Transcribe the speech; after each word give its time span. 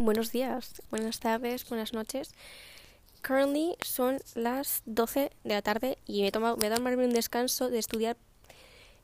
buenos 0.00 0.32
días, 0.32 0.80
buenas 0.90 1.20
tardes, 1.20 1.68
buenas 1.68 1.92
noches. 1.92 2.32
Currently 3.20 3.76
son 3.82 4.18
las 4.34 4.82
12 4.86 5.30
de 5.44 5.54
la 5.54 5.60
tarde 5.60 5.98
y 6.06 6.22
me 6.22 6.28
he 6.28 6.32
tomado, 6.32 6.56
me 6.56 6.66
he 6.66 6.70
dado 6.70 6.82
un 6.82 7.12
descanso 7.12 7.68
de 7.68 7.78
estudiar 7.78 8.16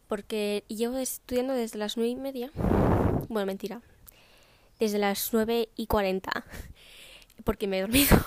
porque 0.09 0.65
llevo 0.69 0.97
estudiando 0.97 1.53
desde 1.53 1.79
las 1.79 1.99
9 1.99 2.11
y 2.11 2.17
media. 2.17 2.51
Bueno, 3.29 3.45
mentira. 3.47 3.83
Desde 4.79 4.99
las 4.99 5.33
9 5.33 5.69
y 5.77 5.87
40 5.87 6.45
porque 7.45 7.67
me 7.67 7.79
he 7.79 7.83
dormido. 7.83 8.17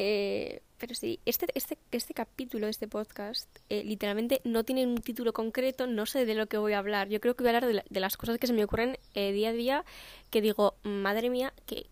Eh, 0.00 0.62
pero 0.78 0.94
sí, 0.94 1.20
este, 1.24 1.46
este, 1.54 1.78
este 1.90 2.14
capítulo, 2.14 2.68
este 2.68 2.88
podcast, 2.88 3.48
eh, 3.68 3.82
literalmente 3.84 4.40
no 4.44 4.64
tiene 4.64 4.86
un 4.86 4.98
título 4.98 5.32
concreto, 5.32 5.86
no 5.86 6.06
sé 6.06 6.24
de 6.24 6.34
lo 6.34 6.46
que 6.46 6.56
voy 6.56 6.72
a 6.72 6.78
hablar. 6.78 7.08
Yo 7.08 7.20
creo 7.20 7.34
que 7.34 7.42
voy 7.42 7.52
a 7.52 7.56
hablar 7.56 7.84
de, 7.88 8.00
las 8.00 8.16
cosas 8.16 8.38
que 8.38 8.46
se 8.46 8.52
me 8.52 8.64
ocurren 8.64 8.98
eh, 9.14 9.32
día 9.32 9.50
a 9.50 9.52
día, 9.52 9.84
que 10.30 10.40
digo, 10.40 10.76
madre 10.84 11.30
mía, 11.30 11.52
qué, 11.66 11.86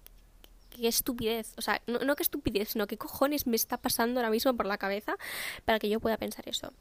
qué 0.70 0.88
estupidez. 0.88 1.52
O 1.56 1.62
sea, 1.62 1.82
no, 1.86 1.98
no 2.00 2.16
qué 2.16 2.22
estupidez, 2.22 2.70
sino 2.70 2.86
qué 2.86 2.96
cojones 2.96 3.46
me 3.46 3.56
está 3.56 3.76
pasando 3.76 4.20
ahora 4.20 4.30
mismo 4.30 4.54
por 4.56 4.66
la 4.66 4.78
cabeza 4.78 5.16
para 5.64 5.78
que 5.78 5.88
yo 5.88 6.00
pueda 6.00 6.16
pensar 6.16 6.48
eso. 6.48 6.72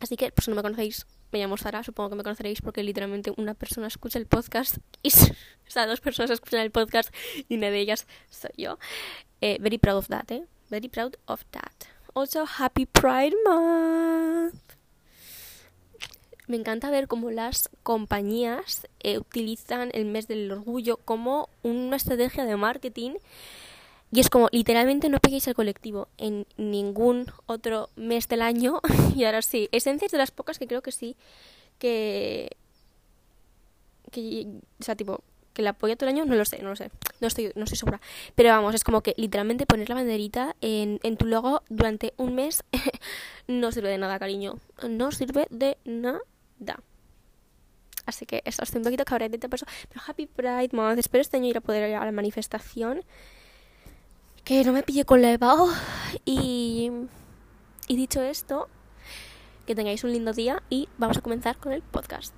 Así 0.00 0.16
que, 0.16 0.30
pues 0.30 0.44
si 0.44 0.50
no 0.50 0.56
me 0.56 0.62
conocéis, 0.62 1.06
me 1.32 1.38
llamo 1.38 1.56
Sara, 1.56 1.82
supongo 1.82 2.10
que 2.10 2.16
me 2.16 2.22
conoceréis 2.22 2.62
porque 2.62 2.82
literalmente 2.82 3.32
una 3.36 3.54
persona 3.54 3.86
escucha 3.86 4.18
el 4.18 4.26
podcast 4.26 4.78
y, 5.02 5.08
o 5.08 5.70
sea, 5.70 5.86
dos 5.86 6.00
personas 6.00 6.30
escuchan 6.30 6.60
el 6.60 6.70
podcast 6.70 7.14
y 7.48 7.56
una 7.56 7.70
de 7.70 7.78
ellas 7.78 8.06
soy 8.30 8.50
yo. 8.56 8.78
Eh, 9.40 9.58
very 9.60 9.78
proud 9.78 9.98
of 9.98 10.08
that, 10.08 10.30
eh? 10.30 10.46
Very 10.70 10.88
proud 10.88 11.16
of 11.26 11.44
that. 11.52 11.88
Also, 12.14 12.44
Happy 12.46 12.84
Pride 12.86 13.34
Month. 13.46 14.54
Me 16.46 16.56
encanta 16.56 16.90
ver 16.90 17.08
cómo 17.08 17.30
las 17.30 17.68
compañías 17.82 18.86
eh, 19.00 19.18
utilizan 19.18 19.90
el 19.92 20.06
mes 20.06 20.28
del 20.28 20.50
orgullo 20.50 20.96
como 20.96 21.50
una 21.62 21.96
estrategia 21.96 22.44
de 22.44 22.56
marketing. 22.56 23.12
Y 24.10 24.20
es 24.20 24.30
como, 24.30 24.48
literalmente 24.50 25.10
no 25.10 25.20
peguéis 25.20 25.46
al 25.48 25.54
colectivo 25.54 26.08
en 26.16 26.46
ningún 26.56 27.26
otro 27.46 27.90
mes 27.96 28.28
del 28.28 28.42
año. 28.42 28.80
y 29.14 29.24
ahora 29.24 29.42
sí, 29.42 29.68
Esencia 29.72 30.06
es 30.06 30.12
de 30.12 30.18
las 30.18 30.30
pocas 30.30 30.58
que 30.58 30.66
creo 30.66 30.82
que 30.82 30.92
sí, 30.92 31.16
que... 31.78 32.56
que 34.10 34.46
o 34.80 34.84
sea, 34.84 34.96
tipo, 34.96 35.22
que 35.58 35.62
la 35.62 35.70
apoya 35.70 35.96
todo 35.96 36.08
el 36.08 36.14
año, 36.14 36.24
no 36.24 36.36
lo 36.36 36.44
sé, 36.44 36.62
no 36.62 36.68
lo 36.68 36.76
sé. 36.76 36.92
No 37.20 37.26
estoy, 37.26 37.50
no 37.56 37.64
estoy 37.64 37.76
segura. 37.76 38.00
Pero 38.36 38.50
vamos, 38.50 38.76
es 38.76 38.84
como 38.84 39.00
que 39.00 39.12
literalmente 39.16 39.66
poner 39.66 39.88
la 39.88 39.96
banderita 39.96 40.54
en, 40.60 41.00
en 41.02 41.16
tu 41.16 41.26
logo 41.26 41.64
durante 41.68 42.14
un 42.16 42.36
mes 42.36 42.62
no 43.48 43.72
sirve 43.72 43.88
de 43.88 43.98
nada, 43.98 44.20
cariño. 44.20 44.60
No 44.88 45.10
sirve 45.10 45.48
de 45.50 45.76
nada. 45.84 46.20
Así 48.06 48.24
que 48.24 48.40
eso, 48.44 48.62
estoy 48.62 48.78
un 48.78 48.84
poquito 48.84 49.04
cabreadita 49.04 49.48
por 49.48 49.56
eso. 49.56 49.66
Pero 49.88 50.00
Happy 50.06 50.26
Pride 50.26 50.70
Month. 50.70 51.00
Espero 51.00 51.22
este 51.22 51.38
año 51.38 51.48
ir 51.48 51.56
a 51.56 51.60
poder 51.60 51.90
ir 51.90 51.96
a 51.96 52.04
la 52.04 52.12
manifestación. 52.12 53.02
Que 54.44 54.62
no 54.62 54.72
me 54.72 54.84
pille 54.84 55.04
con 55.04 55.22
la 55.22 55.32
Eva. 55.32 55.56
Y, 56.24 56.92
y 57.88 57.96
dicho 57.96 58.22
esto, 58.22 58.68
que 59.66 59.74
tengáis 59.74 60.04
un 60.04 60.12
lindo 60.12 60.32
día 60.32 60.62
y 60.70 60.88
vamos 60.98 61.18
a 61.18 61.20
comenzar 61.20 61.56
con 61.56 61.72
el 61.72 61.82
podcast. 61.82 62.32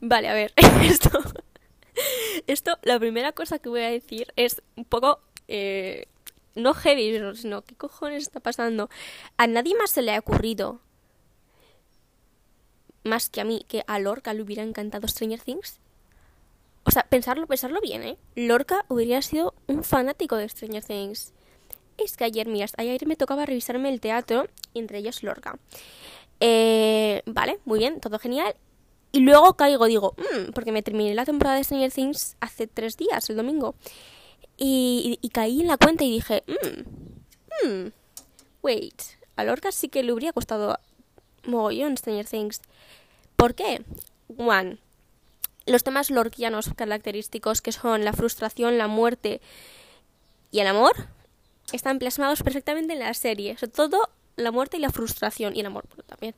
Vale, 0.00 0.28
a 0.28 0.34
ver, 0.34 0.52
esto 0.82 1.22
esto, 2.46 2.78
la 2.82 2.98
primera 2.98 3.32
cosa 3.32 3.58
que 3.58 3.68
voy 3.68 3.82
a 3.82 3.90
decir 3.90 4.32
es 4.36 4.62
un 4.76 4.84
poco... 4.84 5.20
Eh, 5.48 6.06
no 6.54 6.72
heavy, 6.72 7.34
sino 7.34 7.62
¿qué 7.62 7.74
cojones 7.74 8.22
está 8.22 8.40
pasando? 8.40 8.88
A 9.36 9.46
nadie 9.46 9.74
más 9.74 9.90
se 9.90 10.02
le 10.02 10.14
ha 10.14 10.18
ocurrido, 10.18 10.80
más 13.02 13.28
que 13.28 13.40
a 13.40 13.44
mí, 13.44 13.64
que 13.68 13.84
a 13.86 13.98
Lorca 13.98 14.32
le 14.34 14.42
hubiera 14.42 14.62
encantado 14.62 15.06
Stranger 15.08 15.40
Things. 15.40 15.80
O 16.84 16.90
sea, 16.90 17.04
pensarlo, 17.04 17.46
pensarlo 17.46 17.80
bien, 17.80 18.02
¿eh? 18.02 18.18
Lorca 18.34 18.84
hubiera 18.88 19.20
sido 19.22 19.54
un 19.66 19.84
fanático 19.84 20.36
de 20.36 20.48
Stranger 20.48 20.84
Things. 20.84 21.32
Es 21.96 22.16
que 22.16 22.24
ayer, 22.24 22.46
mira, 22.46 22.66
ayer 22.76 23.06
me 23.06 23.16
tocaba 23.16 23.46
revisarme 23.46 23.88
el 23.88 24.00
teatro, 24.00 24.48
entre 24.74 24.98
ellos 24.98 25.22
Lorca. 25.22 25.58
Eh, 26.40 27.22
vale, 27.26 27.58
muy 27.64 27.78
bien, 27.78 28.00
todo 28.00 28.18
genial. 28.18 28.54
Y 29.14 29.20
luego 29.20 29.54
caigo, 29.54 29.86
digo, 29.86 30.16
mmm, 30.16 30.50
porque 30.50 30.72
me 30.72 30.82
terminé 30.82 31.14
la 31.14 31.24
temporada 31.24 31.56
de 31.56 31.62
Stranger 31.62 31.92
Things 31.92 32.36
hace 32.40 32.66
tres 32.66 32.96
días, 32.96 33.30
el 33.30 33.36
domingo. 33.36 33.76
Y, 34.56 35.20
caí 35.32 35.60
en 35.60 35.68
la 35.68 35.76
cuenta 35.76 36.02
y 36.02 36.10
dije, 36.10 36.42
mmm, 36.48 37.68
mmm, 37.68 37.90
wait, 38.60 39.00
a 39.36 39.44
Lorca 39.44 39.70
sí 39.70 39.88
que 39.88 40.02
le 40.02 40.10
habría 40.10 40.32
costado 40.32 40.80
mogollón 41.44 41.96
Stranger 41.96 42.26
Things. 42.26 42.60
¿Por 43.36 43.54
qué? 43.54 43.84
One, 44.36 44.78
los 45.64 45.84
temas 45.84 46.10
lorquianos 46.10 46.72
característicos 46.74 47.62
que 47.62 47.70
son 47.70 48.04
la 48.04 48.14
frustración, 48.14 48.78
la 48.78 48.88
muerte 48.88 49.40
y 50.50 50.58
el 50.58 50.66
amor 50.66 51.06
están 51.72 52.00
plasmados 52.00 52.42
perfectamente 52.42 52.94
en 52.94 52.98
la 52.98 53.14
serie. 53.14 53.56
Sobre 53.58 53.70
todo 53.70 54.08
la 54.34 54.50
muerte 54.50 54.78
y 54.78 54.80
la 54.80 54.90
frustración 54.90 55.54
y 55.54 55.60
el 55.60 55.66
amor 55.66 55.86
también. 56.08 56.34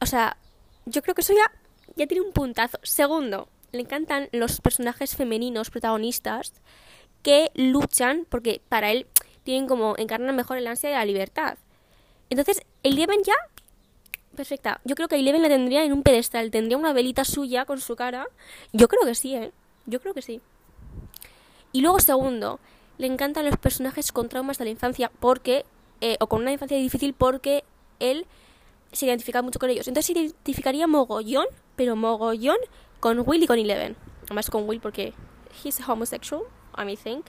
O 0.00 0.06
sea, 0.06 0.38
yo 0.86 1.02
creo 1.02 1.14
que 1.14 1.20
eso 1.20 1.34
ya 1.34 1.52
ya 1.96 2.06
tiene 2.06 2.24
un 2.24 2.32
puntazo. 2.32 2.78
Segundo, 2.82 3.48
le 3.72 3.80
encantan 3.80 4.28
los 4.32 4.60
personajes 4.60 5.16
femeninos 5.16 5.70
protagonistas 5.70 6.52
que 7.22 7.50
luchan 7.54 8.26
porque 8.28 8.60
para 8.68 8.92
él 8.92 9.06
tienen 9.42 9.66
como 9.66 9.94
encarnan 9.98 10.36
mejor 10.36 10.58
el 10.58 10.66
ansia 10.66 10.90
de 10.90 10.96
la 10.96 11.04
libertad. 11.04 11.58
Entonces, 12.30 12.62
Eleven 12.82 13.22
ya 13.24 13.34
perfecta. 14.36 14.80
Yo 14.84 14.94
creo 14.94 15.08
que 15.08 15.16
Eleven 15.16 15.42
la 15.42 15.48
tendría 15.48 15.82
en 15.84 15.92
un 15.92 16.02
pedestal, 16.02 16.50
tendría 16.50 16.76
una 16.76 16.92
velita 16.92 17.24
suya 17.24 17.64
con 17.64 17.80
su 17.80 17.96
cara. 17.96 18.28
Yo 18.72 18.86
creo 18.86 19.02
que 19.04 19.14
sí, 19.14 19.34
¿eh? 19.34 19.50
Yo 19.86 20.00
creo 20.00 20.14
que 20.14 20.22
sí. 20.22 20.40
Y 21.72 21.80
luego, 21.80 21.98
segundo, 21.98 22.60
le 22.98 23.06
encantan 23.06 23.44
los 23.44 23.56
personajes 23.56 24.12
con 24.12 24.28
traumas 24.28 24.58
de 24.58 24.64
la 24.64 24.70
infancia 24.70 25.10
porque 25.20 25.64
eh, 26.00 26.16
o 26.20 26.26
con 26.26 26.42
una 26.42 26.52
infancia 26.52 26.76
difícil 26.76 27.14
porque 27.14 27.64
él 27.98 28.26
se 28.92 29.06
identifica 29.06 29.42
mucho 29.42 29.58
con 29.58 29.70
ellos. 29.70 29.88
Entonces 29.88 30.06
se 30.06 30.20
identificaría 30.20 30.86
mogollón 30.86 31.46
pero 31.76 31.96
mogollón 31.96 32.56
con 33.00 33.22
Will 33.26 33.42
y 33.42 33.46
con 33.46 33.58
Eleven. 33.58 33.96
Además 34.24 34.50
con 34.50 34.68
Will 34.68 34.80
porque 34.80 35.12
he's 35.62 35.80
homosexual, 35.86 36.42
I 36.76 36.96
think. 36.96 37.26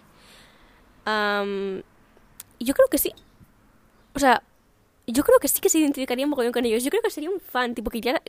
Um, 1.05 1.79
y 2.57 2.65
yo 2.65 2.73
creo 2.73 2.87
que 2.87 2.97
sí. 2.97 3.13
O 4.15 4.19
sea, 4.19 4.41
yo 5.05 5.23
creo 5.23 5.39
que 5.39 5.47
sí 5.47 5.61
que 5.61 5.69
se 5.69 5.79
identificaría 5.79 6.25
mogollón 6.25 6.51
con 6.51 6.65
ellos. 6.65 6.83
Yo 6.83 6.89
creo 6.89 7.01
que 7.01 7.09
sería 7.09 7.29
un 7.29 7.39
fan, 7.39 7.75
tipo 7.75 7.89
que 7.89 7.99
iría... 7.99 8.21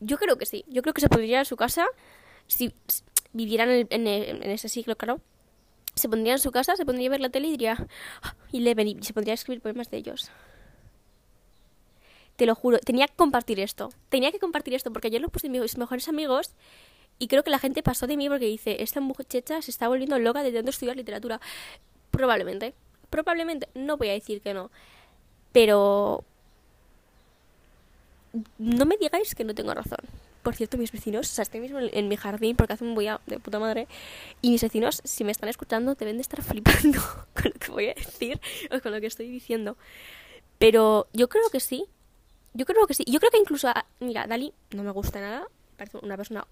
Yo 0.00 0.18
creo 0.18 0.36
que 0.36 0.46
sí. 0.46 0.64
Yo 0.68 0.82
creo 0.82 0.94
que 0.94 1.00
se 1.00 1.08
podría 1.08 1.28
ir 1.28 1.36
a 1.38 1.44
su 1.44 1.56
casa 1.56 1.86
si 2.46 2.74
vivieran 3.32 3.86
en, 3.90 4.06
ese 4.50 4.68
siglo, 4.68 4.96
claro. 4.96 5.20
Se 5.94 6.08
pondría 6.08 6.34
en 6.34 6.38
su 6.38 6.50
casa, 6.50 6.76
se 6.76 6.84
pondría 6.84 7.08
a 7.08 7.10
ver 7.10 7.20
la 7.20 7.28
tele 7.28 7.48
y 7.48 7.52
diría 7.52 7.86
ah, 8.22 8.34
Eleven 8.52 8.88
y 8.88 9.02
se 9.02 9.12
pondría 9.12 9.32
a 9.32 9.34
escribir 9.34 9.60
poemas 9.60 9.90
de 9.90 9.98
ellos. 9.98 10.30
Te 12.36 12.46
lo 12.46 12.54
juro, 12.54 12.78
tenía 12.78 13.06
que 13.06 13.14
compartir 13.14 13.60
esto. 13.60 13.90
Tenía 14.08 14.32
que 14.32 14.38
compartir 14.38 14.74
esto 14.74 14.92
porque 14.92 15.08
ayer 15.08 15.20
lo 15.20 15.28
puse 15.28 15.46
en 15.46 15.52
mis 15.52 15.78
mejores 15.78 16.08
amigos 16.08 16.50
y 17.18 17.28
creo 17.28 17.44
que 17.44 17.50
la 17.50 17.58
gente 17.58 17.82
pasó 17.82 18.06
de 18.06 18.16
mí 18.16 18.28
porque 18.28 18.46
dice, 18.46 18.82
esta 18.82 19.00
muchacha 19.00 19.62
se 19.62 19.70
está 19.70 19.88
volviendo 19.88 20.18
loca 20.18 20.42
de 20.42 20.52
tanto 20.52 20.70
estudiar 20.70 20.96
literatura. 20.96 21.40
Probablemente. 22.10 22.74
Probablemente. 23.10 23.68
No 23.74 23.96
voy 23.96 24.08
a 24.08 24.12
decir 24.12 24.40
que 24.40 24.54
no. 24.54 24.70
Pero... 25.52 26.24
No 28.58 28.84
me 28.84 28.96
digáis 28.96 29.34
que 29.34 29.44
no 29.44 29.54
tengo 29.54 29.72
razón. 29.72 30.00
Por 30.42 30.56
cierto, 30.56 30.76
mis 30.76 30.90
vecinos, 30.90 31.30
o 31.30 31.34
sea, 31.34 31.42
estoy 31.44 31.60
mismo 31.60 31.78
en, 31.80 32.08
mi 32.08 32.16
jardín 32.16 32.56
porque 32.56 32.72
hace 32.74 32.84
un 32.84 32.94
bulla 32.94 33.20
de 33.26 33.38
puta 33.38 33.60
madre. 33.60 33.86
Y 34.42 34.50
mis 34.50 34.60
vecinos, 34.60 35.00
si 35.04 35.22
me 35.22 35.30
están 35.30 35.48
escuchando, 35.48 35.94
deben 35.94 36.16
de 36.16 36.22
estar 36.22 36.42
flipando 36.42 37.00
con 37.34 37.44
lo 37.44 37.60
que 37.60 37.70
voy 37.70 37.86
a 37.88 37.94
decir 37.94 38.40
o 38.72 38.80
con 38.80 38.92
lo 38.92 39.00
que 39.00 39.06
estoy 39.06 39.30
diciendo. 39.30 39.76
Pero 40.58 41.06
yo 41.12 41.28
creo 41.28 41.48
que 41.50 41.60
sí, 41.60 41.86
yo 42.54 42.64
creo 42.64 42.86
que 42.86 42.94
sí. 42.94 43.04
Yo 43.06 43.18
creo 43.18 43.30
que 43.30 43.38
incluso, 43.38 43.68
ah, 43.68 43.84
mira, 44.00 44.26
Dali 44.26 44.54
no 44.70 44.82
me 44.82 44.92
gusta 44.92 45.20
nada. 45.20 45.46
Parece 45.76 45.98
una 45.98 46.16
persona 46.16 46.46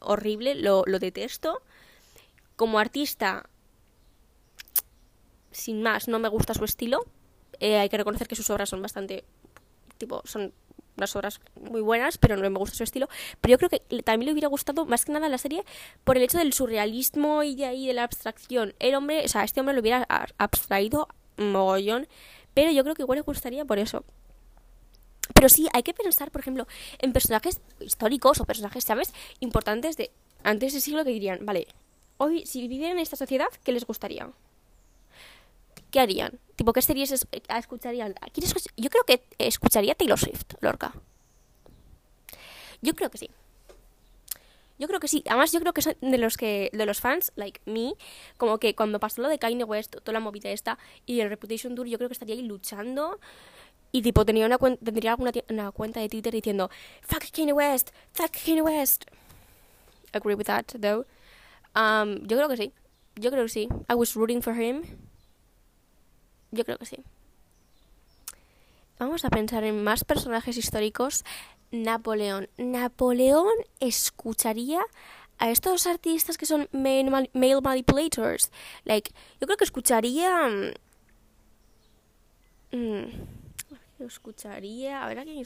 horrible, 0.00 0.54
lo, 0.54 0.84
detesto. 0.84 1.62
Como 2.54 2.78
artista, 2.78 3.48
sin 5.50 5.82
más, 5.82 6.06
no 6.06 6.18
me 6.18 6.28
gusta 6.28 6.54
su 6.54 6.64
estilo. 6.64 7.06
Eh, 7.60 7.78
hay 7.78 7.88
que 7.88 7.96
reconocer 7.96 8.28
que 8.28 8.36
sus 8.36 8.50
obras 8.50 8.68
son 8.68 8.82
bastante, 8.82 9.24
tipo, 9.96 10.22
son 10.24 10.52
unas 10.98 11.16
obras 11.16 11.40
muy 11.54 11.80
buenas, 11.80 12.18
pero 12.18 12.36
no 12.36 12.50
me 12.50 12.58
gusta 12.58 12.76
su 12.76 12.84
estilo. 12.84 13.08
Pero 13.40 13.52
yo 13.52 13.58
creo 13.58 13.70
que 13.70 14.02
también 14.02 14.26
le 14.26 14.32
hubiera 14.32 14.48
gustado 14.48 14.84
más 14.84 15.04
que 15.06 15.12
nada 15.12 15.28
la 15.30 15.38
serie 15.38 15.64
por 16.04 16.18
el 16.18 16.24
hecho 16.24 16.38
del 16.38 16.52
surrealismo 16.52 17.42
y 17.42 17.54
de 17.54 17.64
ahí 17.64 17.86
de 17.86 17.94
la 17.94 18.04
abstracción. 18.04 18.74
El 18.80 18.94
hombre, 18.96 19.24
o 19.24 19.28
sea, 19.28 19.44
este 19.44 19.60
hombre 19.60 19.74
lo 19.74 19.80
hubiera 19.80 20.06
abstraído 20.36 21.08
mogollón, 21.38 22.06
pero 22.52 22.70
yo 22.70 22.82
creo 22.82 22.94
que 22.94 23.02
igual 23.02 23.18
le 23.18 23.22
gustaría 23.22 23.64
por 23.64 23.78
eso. 23.78 24.04
Pero 25.34 25.48
sí, 25.48 25.68
hay 25.72 25.82
que 25.82 25.94
pensar, 25.94 26.30
por 26.30 26.40
ejemplo, 26.40 26.66
en 26.98 27.12
personajes 27.12 27.60
históricos 27.80 28.40
o 28.40 28.44
personajes, 28.44 28.84
¿sabes? 28.84 29.12
Importantes 29.40 29.96
de 29.96 30.10
antes 30.42 30.72
del 30.72 30.82
siglo 30.82 31.04
que 31.04 31.10
dirían, 31.10 31.44
vale, 31.44 31.66
hoy 32.16 32.46
si 32.46 32.66
vivieran 32.66 32.96
en 32.96 33.02
esta 33.02 33.16
sociedad, 33.16 33.48
¿qué 33.64 33.72
les 33.72 33.86
gustaría? 33.86 34.30
¿Qué 35.90 36.00
harían? 36.00 36.38
Tipo, 36.56 36.72
¿qué 36.72 36.82
series 36.82 37.26
escucharían? 37.48 38.14
Yo 38.76 38.90
creo 38.90 39.04
que 39.04 39.22
escucharía 39.38 39.94
Taylor 39.94 40.18
Swift, 40.18 40.54
Lorca. 40.60 40.92
Yo 42.82 42.94
creo 42.94 43.10
que 43.10 43.18
sí. 43.18 43.30
Yo 44.78 44.86
creo 44.86 45.00
que 45.00 45.08
sí. 45.08 45.24
Además, 45.26 45.50
yo 45.50 45.60
creo 45.60 45.72
que 45.72 45.82
son 45.82 45.96
de 46.00 46.18
los 46.18 46.36
que 46.36 46.70
de 46.72 46.86
los 46.86 47.00
fans, 47.00 47.32
like 47.34 47.60
me, 47.64 47.94
como 48.36 48.58
que 48.58 48.74
cuando 48.74 49.00
pasó 49.00 49.22
lo 49.22 49.28
de 49.28 49.38
Kanye 49.38 49.64
West, 49.64 49.96
toda 49.96 50.12
la 50.12 50.20
movida 50.20 50.50
esta, 50.50 50.78
y 51.04 51.20
el 51.20 51.30
Reputation 51.30 51.74
Tour, 51.74 51.86
yo 51.88 51.98
creo 51.98 52.08
que 52.08 52.12
estaría 52.12 52.36
ahí 52.36 52.42
luchando. 52.42 53.18
Y 53.90 54.02
tipo, 54.02 54.24
tenía 54.24 54.46
una 54.46 54.58
tendría 54.58 55.12
alguna 55.12 55.32
una 55.48 55.72
cuenta 55.72 56.00
de 56.00 56.08
Twitter 56.08 56.32
diciendo, 56.32 56.70
fuck 57.02 57.24
Kanye 57.30 57.52
West, 57.52 57.90
fuck 58.12 58.30
Kanye 58.44 58.62
West. 58.62 59.04
Agree 60.12 60.34
with 60.34 60.46
that, 60.46 60.66
though. 60.80 61.06
Um, 61.74 62.26
yo 62.26 62.36
creo 62.36 62.48
que 62.48 62.56
sí. 62.56 62.72
Yo 63.16 63.30
creo 63.30 63.44
que 63.44 63.50
sí. 63.50 63.68
I 63.88 63.94
was 63.94 64.14
rooting 64.14 64.42
for 64.42 64.54
him. 64.54 64.82
Yo 66.50 66.64
creo 66.64 66.78
que 66.78 66.86
sí. 66.86 66.98
Vamos 68.98 69.24
a 69.24 69.30
pensar 69.30 69.64
en 69.64 69.84
más 69.84 70.04
personajes 70.04 70.56
históricos. 70.56 71.24
Napoleón. 71.70 72.48
Napoleón 72.56 73.52
escucharía 73.80 74.80
a 75.38 75.50
estos 75.50 75.86
artistas 75.86 76.36
que 76.36 76.46
son 76.46 76.68
male, 76.72 77.30
manipulators. 77.32 78.50
Like, 78.84 79.12
yo 79.40 79.46
creo 79.46 79.56
que 79.56 79.64
escucharía. 79.64 80.48
Mm, 82.72 83.37
escucharía. 84.06 85.04
A 85.04 85.08
ver, 85.08 85.18
¿a 85.20 85.24
quién 85.24 85.44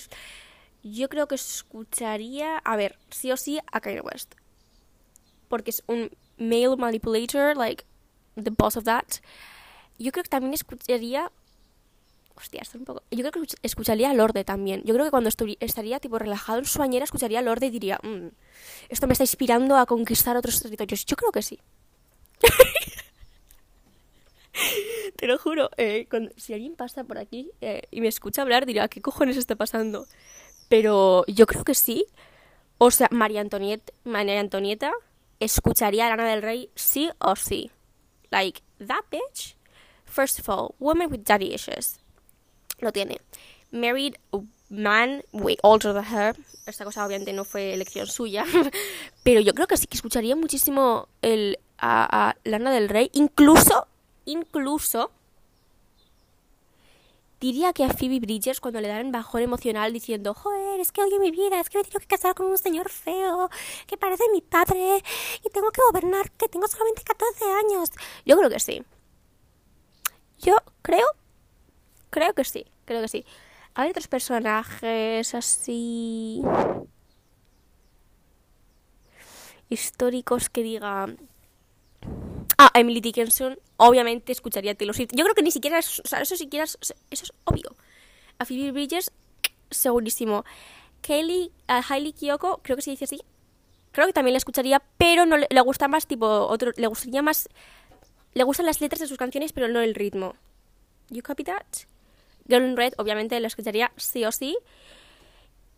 Yo 0.82 1.08
creo 1.08 1.28
que 1.28 1.34
escucharía. 1.34 2.58
A 2.58 2.76
ver, 2.76 2.99
sí 3.10 3.31
o 3.32 3.37
sí 3.37 3.58
a 3.70 3.81
Kanye 3.81 4.00
West. 4.00 4.34
Porque 5.49 5.70
es 5.70 5.82
un 5.87 6.10
male 6.38 6.76
manipulator, 6.76 7.56
like, 7.56 7.84
the 8.34 8.50
boss 8.50 8.76
of 8.76 8.84
that. 8.84 9.06
Yo 9.99 10.10
creo 10.12 10.25
que 10.25 10.31
también 10.31 10.54
escucharía 10.54 11.31
Hostia, 12.34 12.62
esto 12.62 12.76
es 12.76 12.81
un 12.81 12.84
poco... 12.87 13.02
Yo 13.10 13.19
creo 13.19 13.44
que 13.44 13.54
escucharía 13.62 14.10
a 14.10 14.14
Lorde 14.14 14.44
también. 14.44 14.82
Yo 14.84 14.94
creo 14.94 15.04
que 15.04 15.10
cuando 15.10 15.28
estaría 15.28 16.00
tipo 16.00 16.19
relajado 16.19 16.58
en 16.58 16.64
su 16.64 16.82
escucharía 16.82 17.40
a 17.40 17.43
Lorde 17.43 17.66
y 17.66 17.70
diría, 17.70 18.00
mm, 18.02 18.28
esto 18.88 19.06
me 19.06 19.12
está 19.12 19.25
inspirando 19.25 19.76
a 19.76 19.87
conquistar 19.87 20.37
otros 20.37 20.60
territorios. 20.60 21.04
Yo 21.04 21.16
creo 21.16 21.31
que 21.31 21.43
sí. 21.43 21.60
Te 25.17 25.26
lo 25.26 25.38
juro, 25.38 25.70
eh, 25.76 26.06
si 26.37 26.55
alguien 26.55 26.75
pasa 26.75 27.05
por 27.05 27.19
aquí 27.19 27.50
eh, 27.61 27.82
y 27.91 28.00
me 28.00 28.09
escucha 28.09 28.43
hablar, 28.43 28.67
dirá, 28.67 28.88
¿qué 28.88 29.00
cojones 29.00 29.37
está 29.37 29.56
pasando? 29.56 30.06
Pero 30.69 31.25
yo 31.26 31.47
creo 31.47 31.64
que 31.64 31.75
sí. 31.75 32.06
O 32.79 32.91
sea, 32.91 33.09
María 33.11 33.41
Antonieta, 33.41 33.93
María 34.05 34.41
Antonieta 34.41 34.93
escucharía 35.38 36.06
a 36.06 36.11
Lana 36.11 36.29
del 36.29 36.43
Rey 36.43 36.70
sí 36.75 37.11
o 37.19 37.37
sí. 37.37 37.70
Like, 38.31 38.62
that 38.79 39.05
bitch. 39.11 39.56
First 40.05 40.41
of 40.41 40.49
all, 40.49 40.75
woman 40.79 41.11
with 41.11 41.20
daddy 41.25 41.55
issues 41.55 42.00
lo 42.79 42.93
tiene. 42.93 43.20
Married 43.70 44.17
Man 44.73 45.23
way 45.32 45.59
older 45.62 45.93
than 45.93 46.05
her. 46.05 46.35
Esta 46.67 46.85
cosa 46.85 47.05
obviamente 47.05 47.35
no 47.35 47.44
fue 47.44 47.75
elección 47.75 48.06
suya. 48.06 48.44
pero 49.23 49.41
yo 49.41 49.53
creo 49.53 49.67
que 49.67 49.76
sí 49.76 49.87
que 49.87 49.97
escucharía 49.97 50.35
muchísimo 50.35 51.09
el, 51.20 51.59
a 51.79 52.37
Lana 52.44 52.73
del 52.73 52.88
Rey. 52.88 53.11
Incluso, 53.12 53.87
incluso 54.24 55.10
diría 57.40 57.72
que 57.72 57.84
a 57.84 57.88
Phoebe 57.92 58.20
Bridgers 58.20 58.60
cuando 58.60 58.80
le 58.80 58.88
dan 58.88 59.10
bajón 59.10 59.42
emocional 59.42 59.92
diciendo, 59.92 60.32
joder, 60.34 60.78
es 60.80 60.92
que 60.92 61.02
odio 61.02 61.19
mi 61.19 61.30
vida, 61.30 61.60
es 61.60 61.69
que 61.69 61.78
me 61.78 61.84
tengo 61.84 61.98
que 61.98 62.06
casar 62.06 62.34
con 62.34 62.46
un 62.46 62.58
señor 62.58 62.88
feo, 62.88 63.50
que 63.86 63.96
parece 63.96 64.24
mi 64.32 64.40
padre, 64.40 65.02
y 65.44 65.50
tengo 65.50 65.70
que 65.70 65.80
gobernar, 65.90 66.30
que 66.32 66.48
tengo 66.48 66.69
solamente 66.69 67.02
14 67.02 67.44
años. 67.44 67.90
Yo 68.24 68.36
creo 68.36 68.48
que 68.50 68.60
sí. 68.60 68.84
Yo 70.40 70.56
creo, 70.82 71.06
creo 72.10 72.32
que 72.34 72.44
sí 72.44 72.66
creo 72.84 73.02
que 73.02 73.08
sí. 73.08 73.25
Hay 73.75 73.90
otros 73.90 74.08
personajes 74.08 75.34
así 75.34 76.42
históricos 79.68 80.50
que 80.50 80.62
diga 80.62 81.06
Ah, 82.58 82.70
Emily 82.75 83.00
Dickinson, 83.00 83.58
obviamente 83.76 84.32
escucharía 84.32 84.75
Taylor 84.75 84.94
Swift. 84.94 85.10
Yo 85.14 85.25
creo 85.25 85.34
que 85.34 85.43
ni 85.43 85.50
siquiera 85.50 85.78
o 85.78 85.82
sea, 85.82 86.20
eso 86.20 86.37
siquiera 86.37 86.64
es, 86.64 86.78
eso 86.81 86.94
es 87.10 87.32
obvio. 87.44 87.75
A 88.38 88.44
Phoebe 88.44 88.72
Bridges, 88.72 89.12
segurísimo. 89.70 90.44
Kelly, 91.00 91.50
a 91.66 91.82
Hailey 91.88 92.12
Kiyoko, 92.12 92.60
creo 92.62 92.76
que 92.76 92.82
se 92.82 92.90
dice 92.90 93.04
así. 93.04 93.22
Creo 93.90 94.06
que 94.06 94.12
también 94.12 94.32
la 94.32 94.38
escucharía, 94.38 94.82
pero 94.96 95.26
no 95.26 95.37
le, 95.37 95.60
gusta 95.62 95.88
más 95.88 96.06
tipo 96.06 96.26
otro, 96.26 96.72
le 96.76 96.87
gustaría 96.87 97.20
más 97.20 97.49
le 98.34 98.44
gustan 98.44 98.66
las 98.66 98.81
letras 98.81 99.00
de 99.00 99.06
sus 99.06 99.19
canciones, 99.19 99.52
pero 99.52 99.69
no 99.69 99.81
el 99.81 99.94
ritmo. 99.94 100.34
You 101.10 101.22
copy 101.22 101.44
that? 101.44 101.66
Girl 102.49 102.64
in 102.64 102.76
Red, 102.76 102.94
obviamente 102.96 103.38
la 103.40 103.49
escucharía 103.49 103.93
sí 103.96 104.25
o 104.25 104.32
sí. 104.32 104.56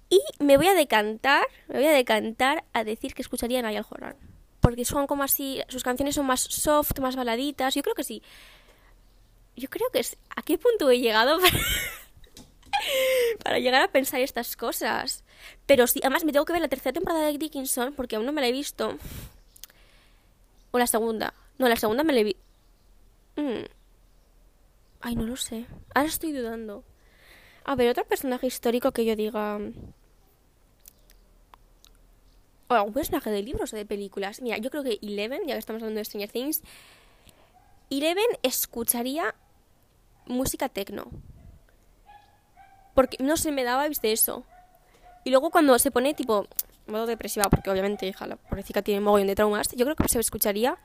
Y 0.08 0.20
me 0.38 0.56
voy 0.56 0.68
a 0.68 0.74
decantar, 0.74 1.46
me 1.68 1.76
voy 1.76 1.86
a 1.86 1.92
decantar 1.92 2.64
a 2.72 2.84
decir 2.84 3.14
que 3.14 3.22
escucharía 3.22 3.62
Niall 3.62 3.86
Horan. 3.90 4.16
Porque 4.64 4.86
son 4.86 5.06
como 5.06 5.22
así, 5.22 5.60
sus 5.68 5.82
canciones 5.82 6.14
son 6.14 6.24
más 6.24 6.40
soft, 6.40 6.98
más 6.98 7.16
baladitas. 7.16 7.74
Yo 7.74 7.82
creo 7.82 7.94
que 7.94 8.02
sí. 8.02 8.22
Yo 9.56 9.68
creo 9.68 9.90
que 9.90 9.98
es. 9.98 10.16
¿A 10.34 10.40
qué 10.40 10.56
punto 10.56 10.88
he 10.88 11.00
llegado 11.00 11.38
para, 11.40 11.58
para 13.42 13.58
llegar 13.58 13.82
a 13.82 13.88
pensar 13.88 14.20
estas 14.20 14.56
cosas? 14.56 15.22
Pero 15.66 15.86
sí, 15.86 16.00
además 16.02 16.24
me 16.24 16.32
tengo 16.32 16.46
que 16.46 16.54
ver 16.54 16.62
la 16.62 16.68
tercera 16.68 16.94
temporada 16.94 17.26
de 17.26 17.36
Dickinson 17.36 17.92
porque 17.92 18.16
aún 18.16 18.24
no 18.24 18.32
me 18.32 18.40
la 18.40 18.46
he 18.48 18.52
visto. 18.52 18.96
O 20.70 20.78
la 20.78 20.86
segunda. 20.86 21.34
No, 21.58 21.68
la 21.68 21.76
segunda 21.76 22.02
me 22.02 22.14
la 22.14 22.20
he 22.20 22.24
visto. 22.24 22.40
Mm. 23.36 23.66
Ay, 25.02 25.14
no 25.14 25.24
lo 25.24 25.36
sé. 25.36 25.66
Ahora 25.94 26.08
estoy 26.08 26.32
dudando. 26.32 26.84
A 27.64 27.74
ver, 27.74 27.90
otro 27.90 28.06
personaje 28.06 28.46
histórico 28.46 28.92
que 28.92 29.04
yo 29.04 29.14
diga. 29.14 29.60
O 32.68 32.74
algún 32.74 32.92
personaje 32.92 33.30
de 33.30 33.42
libros 33.42 33.72
o 33.72 33.76
de 33.76 33.86
películas. 33.86 34.40
Mira, 34.40 34.58
yo 34.58 34.70
creo 34.70 34.82
que 34.82 34.98
Eleven, 35.02 35.46
ya 35.46 35.54
que 35.54 35.58
estamos 35.58 35.82
hablando 35.82 35.98
de 35.98 36.04
Stranger 36.04 36.30
Things. 36.30 36.62
Eleven 37.90 38.24
escucharía 38.42 39.34
música 40.26 40.68
techno. 40.68 41.10
Porque 42.94 43.16
no 43.20 43.36
se 43.36 43.52
me 43.52 43.64
daba, 43.64 43.88
viste 43.88 44.12
eso. 44.12 44.44
Y 45.24 45.30
luego 45.30 45.50
cuando 45.50 45.78
se 45.78 45.90
pone 45.90 46.14
tipo 46.14 46.46
modo 46.86 47.06
depresiva, 47.06 47.48
porque 47.48 47.70
obviamente, 47.70 48.06
hija, 48.06 48.26
la 48.26 48.36
pobrecita 48.36 48.82
tiene 48.82 48.98
un 48.98 49.04
mogollón 49.04 49.28
de 49.28 49.34
traumas, 49.34 49.68
yo 49.70 49.84
creo 49.84 49.96
que 49.96 50.08
se 50.08 50.20
escucharía 50.20 50.78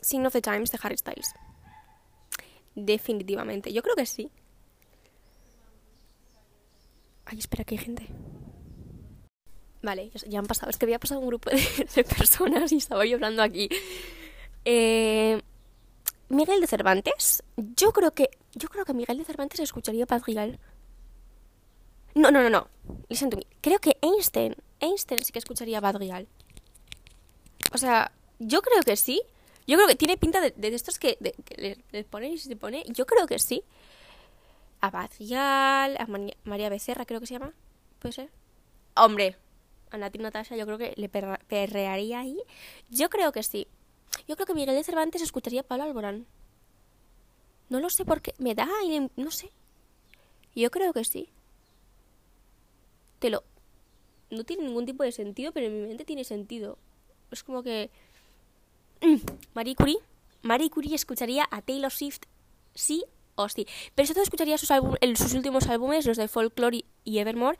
Sign 0.00 0.26
of 0.26 0.32
the 0.32 0.42
Times 0.42 0.70
de 0.70 0.78
Harry 0.82 0.96
Styles. 0.96 1.34
Definitivamente. 2.74 3.72
Yo 3.72 3.82
creo 3.82 3.96
que 3.96 4.06
sí. 4.06 4.30
Ay, 7.26 7.38
espera, 7.38 7.64
que 7.64 7.74
hay 7.74 7.84
gente. 7.84 8.06
Vale, 9.82 10.10
ya 10.28 10.38
han 10.38 10.46
pasado. 10.46 10.70
Es 10.70 10.78
que 10.78 10.86
había 10.86 10.98
pasado 10.98 11.20
un 11.20 11.26
grupo 11.26 11.50
de, 11.94 12.04
personas 12.04 12.72
y 12.72 12.76
estaba 12.76 13.04
yo 13.04 13.16
hablando 13.16 13.42
aquí. 13.42 13.68
Eh, 14.64 15.40
Miguel 16.28 16.60
de 16.60 16.66
Cervantes. 16.66 17.42
Yo 17.56 17.92
creo 17.92 18.12
que. 18.12 18.30
Yo 18.54 18.68
creo 18.68 18.84
que 18.84 18.94
Miguel 18.94 19.18
de 19.18 19.24
Cervantes 19.24 19.60
escucharía 19.60 20.06
Paz 20.06 20.24
Real. 20.26 20.58
No, 22.14 22.30
no, 22.30 22.42
no, 22.42 22.50
no. 22.50 22.68
Listen 23.08 23.30
to 23.30 23.36
me. 23.36 23.46
Creo 23.60 23.78
que 23.78 23.98
Einstein. 24.00 24.56
Einstein 24.80 25.22
sí 25.24 25.32
que 25.32 25.38
escucharía 25.38 25.80
Bad 25.80 25.96
Real. 25.96 26.28
O 27.72 27.78
sea, 27.78 28.12
yo 28.38 28.62
creo 28.62 28.82
que 28.82 28.96
sí. 28.96 29.22
Yo 29.66 29.76
creo 29.76 29.88
que 29.88 29.96
tiene 29.96 30.16
pinta 30.16 30.40
de, 30.40 30.52
de 30.56 30.68
estos 30.68 30.98
que, 30.98 31.18
le, 31.20 31.78
le 31.90 32.04
ponen 32.04 32.32
y 32.32 32.38
se 32.38 32.56
pone. 32.56 32.84
Yo 32.88 33.06
creo 33.06 33.26
que 33.26 33.38
sí. 33.38 33.64
A 34.84 34.90
Bacial, 34.90 35.96
a 35.96 36.06
María 36.44 36.68
Becerra, 36.68 37.06
creo 37.06 37.20
que 37.20 37.26
se 37.26 37.34
llama. 37.34 37.54
¿Puede 38.00 38.12
ser? 38.12 38.30
Hombre, 38.94 39.36
a 39.90 39.96
Nati 39.96 40.18
Natasha 40.18 40.56
yo 40.56 40.66
creo 40.66 40.76
que 40.76 40.92
le 40.96 41.08
perrearía 41.08 42.20
ahí. 42.20 42.38
Yo 42.90 43.08
creo 43.08 43.32
que 43.32 43.42
sí. 43.42 43.66
Yo 44.28 44.36
creo 44.36 44.46
que 44.46 44.54
Miguel 44.54 44.74
de 44.74 44.84
Cervantes 44.84 45.22
escucharía 45.22 45.62
a 45.62 45.64
Pablo 45.64 45.84
Alborán. 45.84 46.26
No 47.70 47.80
lo 47.80 47.88
sé 47.88 48.04
por 48.04 48.20
qué. 48.20 48.34
Me 48.38 48.54
da 48.54 48.68
y 48.84 49.10
no 49.16 49.30
sé. 49.30 49.50
Yo 50.54 50.70
creo 50.70 50.92
que 50.92 51.04
sí. 51.04 51.30
Te 53.20 53.30
lo. 53.30 53.42
No 54.30 54.44
tiene 54.44 54.64
ningún 54.64 54.84
tipo 54.84 55.02
de 55.02 55.12
sentido, 55.12 55.52
pero 55.52 55.66
en 55.66 55.80
mi 55.80 55.88
mente 55.88 56.04
tiene 56.04 56.24
sentido. 56.24 56.76
Es 57.30 57.42
como 57.42 57.62
que 57.62 57.90
Mm, 59.00 59.16
Marie 59.54 59.74
Curie. 59.74 59.98
Marie 60.42 60.70
Curie 60.70 60.94
escucharía 60.94 61.46
a 61.50 61.62
Taylor 61.62 61.90
Swift 61.90 62.22
sí 62.74 63.04
o 63.36 63.48
sí. 63.48 63.66
Pero 63.94 64.06
sobre 64.06 64.14
todo 64.14 64.24
escucharía 64.24 64.58
sus, 64.58 64.68
sus 65.16 65.34
últimos 65.34 65.66
álbumes, 65.68 66.06
los 66.06 66.16
de 66.16 66.28
Folklore 66.28 66.84
y 67.04 67.18
Evermore. 67.18 67.58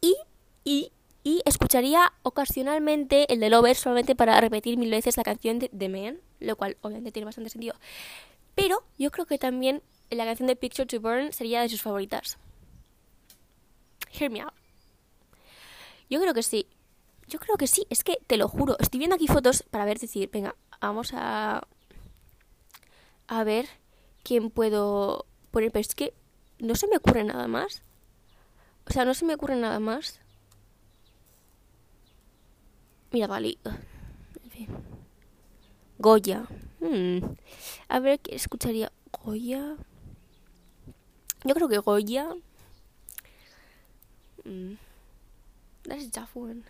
Y, 0.00 0.16
y, 0.64 0.92
y 1.22 1.42
escucharía 1.44 2.12
ocasionalmente 2.22 3.32
el 3.32 3.40
de 3.40 3.50
Lover 3.50 3.76
solamente 3.76 4.14
para 4.14 4.40
repetir 4.40 4.76
mil 4.76 4.90
veces 4.90 5.16
la 5.16 5.22
canción 5.22 5.58
de 5.58 5.68
The 5.68 5.88
Man, 5.88 6.18
lo 6.40 6.56
cual 6.56 6.76
obviamente 6.82 7.12
tiene 7.12 7.26
bastante 7.26 7.50
sentido. 7.50 7.74
Pero 8.54 8.84
yo 8.98 9.10
creo 9.10 9.26
que 9.26 9.38
también 9.38 9.82
la 10.10 10.24
canción 10.24 10.46
de 10.46 10.56
Picture 10.56 10.86
to 10.86 11.00
Burn 11.00 11.32
sería 11.32 11.62
de 11.62 11.68
sus 11.68 11.82
favoritas. 11.82 12.38
Hear 14.12 14.30
me 14.30 14.42
out. 14.42 14.52
Yo 16.08 16.20
creo 16.20 16.34
que 16.34 16.42
sí. 16.42 16.66
Yo 17.26 17.38
creo 17.38 17.56
que 17.56 17.66
sí, 17.66 17.86
es 17.88 18.04
que 18.04 18.18
te 18.26 18.36
lo 18.36 18.48
juro. 18.48 18.76
Estoy 18.78 18.98
viendo 18.98 19.16
aquí 19.16 19.26
fotos 19.26 19.62
para 19.62 19.84
ver, 19.84 19.98
decir, 19.98 20.30
venga, 20.30 20.54
vamos 20.80 21.12
a. 21.14 21.66
A 23.26 23.44
ver 23.44 23.66
quién 24.24 24.50
puedo 24.50 25.26
poner. 25.52 25.70
Pero 25.70 25.80
es 25.80 25.94
que 25.94 26.14
no 26.58 26.74
se 26.74 26.88
me 26.88 26.96
ocurre 26.96 27.22
nada 27.22 27.46
más. 27.46 27.82
O 28.88 28.92
sea, 28.92 29.04
no 29.04 29.14
se 29.14 29.24
me 29.24 29.34
ocurre 29.34 29.56
nada 29.56 29.78
más. 29.78 30.20
Mira, 33.12 33.28
Dalí. 33.28 33.58
En 34.42 34.50
fin. 34.50 34.68
Goya. 35.98 36.46
Hmm. 36.80 37.18
A 37.88 38.00
ver, 38.00 38.18
¿qué 38.18 38.34
escucharía? 38.34 38.90
Goya. 39.22 39.76
Yo 41.44 41.54
creo 41.54 41.68
que 41.68 41.78
Goya. 41.78 42.34
Mm. 44.44 44.74
That's 45.84 46.06
a 46.06 46.10
tough 46.10 46.36
one. 46.36 46.62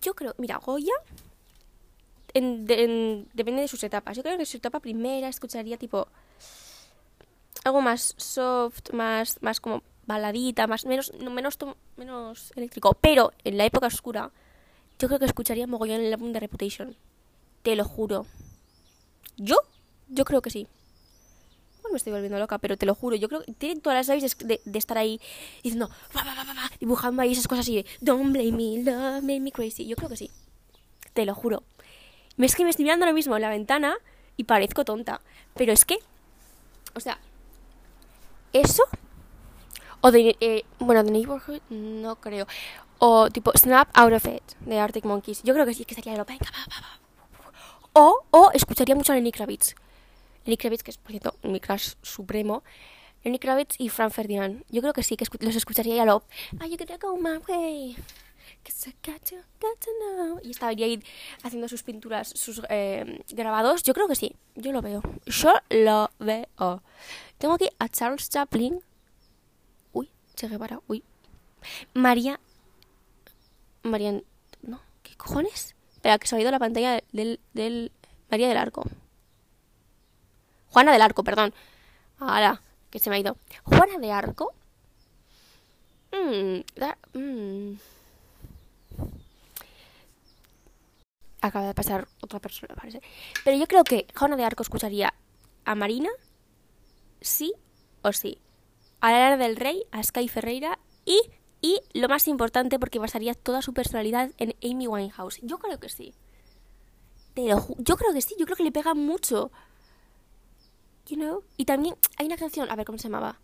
Yo 0.00 0.14
creo, 0.14 0.34
mira, 0.38 0.56
Goya 0.58 0.92
en, 2.34 2.64
de- 2.66 2.84
en- 2.84 3.28
depende 3.34 3.62
de 3.62 3.68
sus 3.68 3.82
etapas. 3.84 4.16
Yo 4.16 4.22
creo 4.22 4.36
que 4.36 4.42
en 4.42 4.46
su 4.46 4.56
etapa 4.56 4.80
primera 4.80 5.28
escucharía 5.28 5.76
tipo 5.76 6.08
algo 7.64 7.80
más 7.80 8.14
soft, 8.16 8.92
más, 8.92 9.40
más 9.42 9.60
como 9.60 9.82
baladita, 10.06 10.66
más 10.66 10.84
menos, 10.84 11.12
no, 11.20 11.30
menos, 11.30 11.56
menos 11.96 12.52
eléctrico. 12.56 12.94
Pero 13.00 13.32
en 13.44 13.56
la 13.58 13.64
época 13.66 13.86
oscura, 13.86 14.30
yo 14.98 15.08
creo 15.08 15.18
que 15.18 15.26
escucharía 15.26 15.66
mogollón 15.66 16.00
el 16.00 16.12
álbum 16.12 16.32
de 16.32 16.40
Reputation. 16.40 16.96
Te 17.62 17.76
lo 17.76 17.84
juro. 17.84 18.26
¿Yo? 19.36 19.56
Yo 20.08 20.24
creo 20.24 20.42
que 20.42 20.50
sí. 20.50 20.66
Bueno, 21.82 21.92
me 21.94 21.96
estoy 21.98 22.12
volviendo 22.12 22.38
loca, 22.38 22.58
pero 22.58 22.76
te 22.76 22.86
lo 22.86 22.94
juro. 22.94 23.16
Yo 23.16 23.28
creo 23.28 23.42
que 23.42 23.52
tienen 23.52 23.80
todas 23.80 24.06
las 24.06 24.16
vibes 24.16 24.36
de, 24.38 24.60
estar 24.78 24.98
ahí 24.98 25.20
diciendo, 25.62 25.88
"Va, 26.16 26.22
va, 26.24 26.34
va, 26.34 26.44
va, 26.44 26.54
va", 26.54 26.70
dibujando 26.80 27.22
ahí 27.22 27.32
esas 27.32 27.48
cosas 27.48 27.64
así 27.64 27.84
don't 28.00 28.32
blame 28.32 28.52
me, 28.52 28.82
love, 28.84 29.22
make 29.22 29.40
me 29.40 29.52
crazy. 29.52 29.86
Yo 29.86 29.96
creo 29.96 30.08
que 30.08 30.16
sí. 30.16 30.30
Te 31.12 31.24
lo 31.26 31.34
juro. 31.34 31.62
Es 32.38 32.56
que 32.56 32.64
me 32.64 32.70
estoy 32.70 32.84
mirando 32.84 33.04
ahora 33.04 33.14
mismo 33.14 33.36
en 33.36 33.42
la 33.42 33.48
ventana 33.50 33.94
y 34.36 34.44
parezco 34.44 34.84
tonta. 34.84 35.20
Pero 35.54 35.72
es 35.72 35.84
que, 35.84 35.98
o 36.94 37.00
sea, 37.00 37.18
eso. 38.52 38.82
O 40.00 40.10
de, 40.10 40.36
eh, 40.40 40.64
bueno, 40.80 41.04
The 41.04 41.10
Neighborhood, 41.12 41.60
no 41.70 42.16
creo. 42.16 42.46
O 42.98 43.30
tipo 43.30 43.52
Snap 43.56 43.88
Out 43.94 44.12
of 44.14 44.26
It 44.26 44.42
de 44.60 44.78
Arctic 44.78 45.04
Monkeys. 45.04 45.42
Yo 45.42 45.54
creo 45.54 45.66
que 45.66 45.74
sí, 45.74 45.84
que 45.84 45.94
sería 45.94 46.16
lo. 46.16 46.24
Venga, 46.24 46.46
va, 46.50 46.66
va, 46.74 46.80
va. 46.80 47.00
O, 47.94 48.24
o 48.30 48.50
escucharía 48.52 48.94
mucho 48.94 49.12
a 49.12 49.16
Lenny 49.16 49.32
Kravitz. 49.32 49.74
Lenny 50.44 50.56
Kravitz, 50.56 50.82
que 50.82 50.90
es, 50.90 50.98
por 50.98 51.10
cierto, 51.10 51.34
mi 51.42 51.60
crush 51.60 51.94
supremo. 52.02 52.62
Lenny 53.22 53.38
Kravitz 53.38 53.76
y 53.78 53.88
Fran 53.90 54.10
Ferdinand. 54.10 54.64
Yo 54.70 54.80
creo 54.80 54.92
que 54.92 55.02
sí, 55.02 55.16
que 55.16 55.24
escu- 55.24 55.40
los 55.44 55.54
escucharía 55.54 55.96
y 55.96 55.98
a 56.00 56.04
lo. 56.04 56.24
Are 56.58 56.68
you 56.68 56.76
gonna 56.76 56.98
go 57.00 57.16
my 57.16 57.36
way? 57.48 57.96
Y 60.42 60.50
estaría 60.50 60.86
ahí 60.86 61.02
haciendo 61.42 61.68
sus 61.68 61.82
pinturas, 61.82 62.28
sus 62.28 62.62
eh, 62.68 63.22
grabados. 63.30 63.82
Yo 63.82 63.94
creo 63.94 64.08
que 64.08 64.14
sí, 64.16 64.34
yo 64.54 64.72
lo 64.72 64.82
veo. 64.82 65.02
Yo 65.26 65.52
lo 65.70 66.10
veo. 66.18 66.82
Tengo 67.38 67.54
aquí 67.54 67.68
a 67.78 67.88
Charles 67.88 68.28
Chaplin. 68.28 68.80
Uy, 69.92 70.10
Che 70.34 70.48
Guevara, 70.48 70.80
uy. 70.86 71.02
María. 71.94 72.40
María. 73.82 74.20
No, 74.62 74.80
¿qué 75.02 75.16
cojones? 75.16 75.74
Espera, 75.92 76.18
que 76.18 76.26
se 76.26 76.36
ha 76.36 76.40
ido 76.40 76.50
la 76.50 76.58
pantalla 76.58 77.00
del, 77.12 77.40
del. 77.52 77.92
María 78.30 78.48
del 78.48 78.56
Arco. 78.56 78.84
Juana 80.70 80.92
del 80.92 81.02
Arco, 81.02 81.22
perdón. 81.22 81.52
Ahora, 82.18 82.62
que 82.90 82.98
se 82.98 83.10
me 83.10 83.16
ha 83.16 83.18
ido. 83.20 83.36
Juana 83.64 83.98
de 83.98 84.10
Arco. 84.10 84.54
Mm, 86.12 86.60
da- 86.76 86.98
mm. 87.14 87.74
Acaba 91.42 91.66
de 91.66 91.74
pasar 91.74 92.08
otra 92.22 92.38
persona, 92.40 92.74
parece. 92.74 93.02
Pero 93.44 93.58
yo 93.58 93.66
creo 93.66 93.84
que 93.84 94.06
Juana 94.16 94.36
de 94.36 94.44
Arco 94.44 94.62
escucharía 94.62 95.12
a 95.64 95.74
Marina, 95.74 96.08
sí 97.20 97.52
o 98.02 98.12
sí. 98.12 98.38
A 99.00 99.10
Lara 99.12 99.36
del 99.36 99.56
Rey, 99.56 99.82
a 99.90 100.02
Sky 100.02 100.28
Ferreira 100.28 100.78
y, 101.04 101.20
y 101.60 101.80
lo 101.94 102.08
más 102.08 102.28
importante, 102.28 102.78
porque 102.78 102.98
basaría 103.00 103.34
toda 103.34 103.60
su 103.60 103.74
personalidad 103.74 104.30
en 104.38 104.54
Amy 104.62 104.86
Winehouse. 104.86 105.40
Yo 105.42 105.58
creo 105.58 105.78
que 105.80 105.88
sí. 105.88 106.14
Ju- 107.34 107.74
yo 107.78 107.96
creo 107.96 108.12
que 108.12 108.22
sí, 108.22 108.34
yo 108.38 108.44
creo 108.46 108.56
que 108.56 108.62
le 108.64 108.72
pega 108.72 108.94
mucho. 108.94 109.50
You 111.08 111.16
know? 111.16 111.42
Y 111.56 111.64
también 111.64 111.96
hay 112.18 112.26
una 112.26 112.36
canción, 112.36 112.70
a 112.70 112.76
ver 112.76 112.86
cómo 112.86 112.98
se 112.98 113.04
llamaba. 113.08 113.40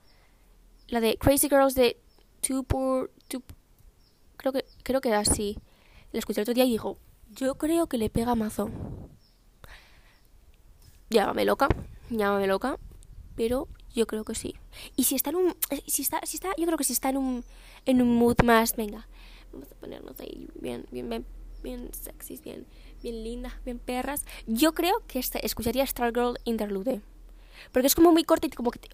La 0.86 1.00
de 1.00 1.18
Crazy 1.18 1.48
Girls 1.48 1.74
de 1.74 2.00
Two 2.40 2.62
Poor. 2.62 3.10
Two, 3.26 3.42
creo 4.36 4.52
que 4.52 4.64
creo 4.84 5.00
que 5.00 5.08
era 5.08 5.18
así. 5.18 5.58
La 6.12 6.20
escuché 6.20 6.40
el 6.40 6.44
otro 6.44 6.54
día 6.54 6.64
y 6.64 6.70
dijo, 6.70 6.96
yo 7.30 7.56
creo 7.56 7.86
que 7.86 7.98
le 7.98 8.10
pega 8.10 8.34
mazo. 8.34 8.70
Llámame 11.10 11.44
loca, 11.44 11.68
llámame 12.10 12.46
loca, 12.46 12.78
pero 13.34 13.68
yo 13.94 14.06
creo 14.06 14.24
que 14.24 14.34
sí. 14.34 14.54
Y 14.96 15.04
si 15.04 15.14
está 15.14 15.30
en 15.30 15.36
un 15.36 15.56
eh, 15.70 15.82
si 15.86 16.02
está 16.02 16.20
si 16.24 16.36
está 16.36 16.50
yo 16.58 16.66
creo 16.66 16.76
que 16.76 16.84
si 16.84 16.92
está 16.92 17.08
en 17.08 17.16
un 17.16 17.44
en 17.86 18.02
un 18.02 18.16
mood 18.16 18.42
más, 18.44 18.76
venga, 18.76 19.08
vamos 19.52 19.72
a 19.72 19.74
ponernos 19.76 20.20
ahí 20.20 20.48
bien 20.60 20.86
bien 20.90 21.08
bien 21.08 21.26
bien 21.62 21.90
sexys, 21.94 22.42
bien 22.42 22.66
bien 23.02 23.24
lindas, 23.24 23.52
bien 23.64 23.78
perras. 23.78 24.24
Yo 24.46 24.74
creo 24.74 25.02
que 25.06 25.18
este, 25.18 25.44
escucharía 25.44 25.86
Stargirl 25.86 26.38
Interlude. 26.44 27.00
Porque 27.72 27.86
es 27.86 27.94
como 27.94 28.12
muy 28.12 28.24
corta 28.24 28.46
y 28.46 28.50
como 28.50 28.70
que 28.70 28.78
te, 28.78 28.88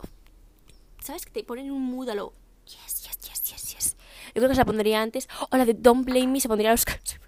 ¿Sabes? 1.03 1.27
Que 1.27 1.33
te 1.33 1.45
ponen 1.45 1.67
en 1.67 1.73
un 1.73 1.83
mood 1.83 2.09
a 2.09 2.15
lo. 2.15 2.33
Yes, 2.67 3.03
yes, 3.03 3.19
yes, 3.19 3.43
yes, 3.43 3.75
yes. 3.75 3.97
Yo 4.29 4.35
creo 4.35 4.49
que 4.49 4.55
se 4.55 4.61
la 4.61 4.65
pondría 4.65 5.03
antes. 5.03 5.29
O 5.51 5.57
la 5.57 5.67
de 5.67 5.75
Don't 5.75 6.07
Blame 6.07 6.29
Me 6.29 6.41
se 6.41 6.49
pondría 6.49 6.71
a 6.71 6.73
los. 6.73 6.85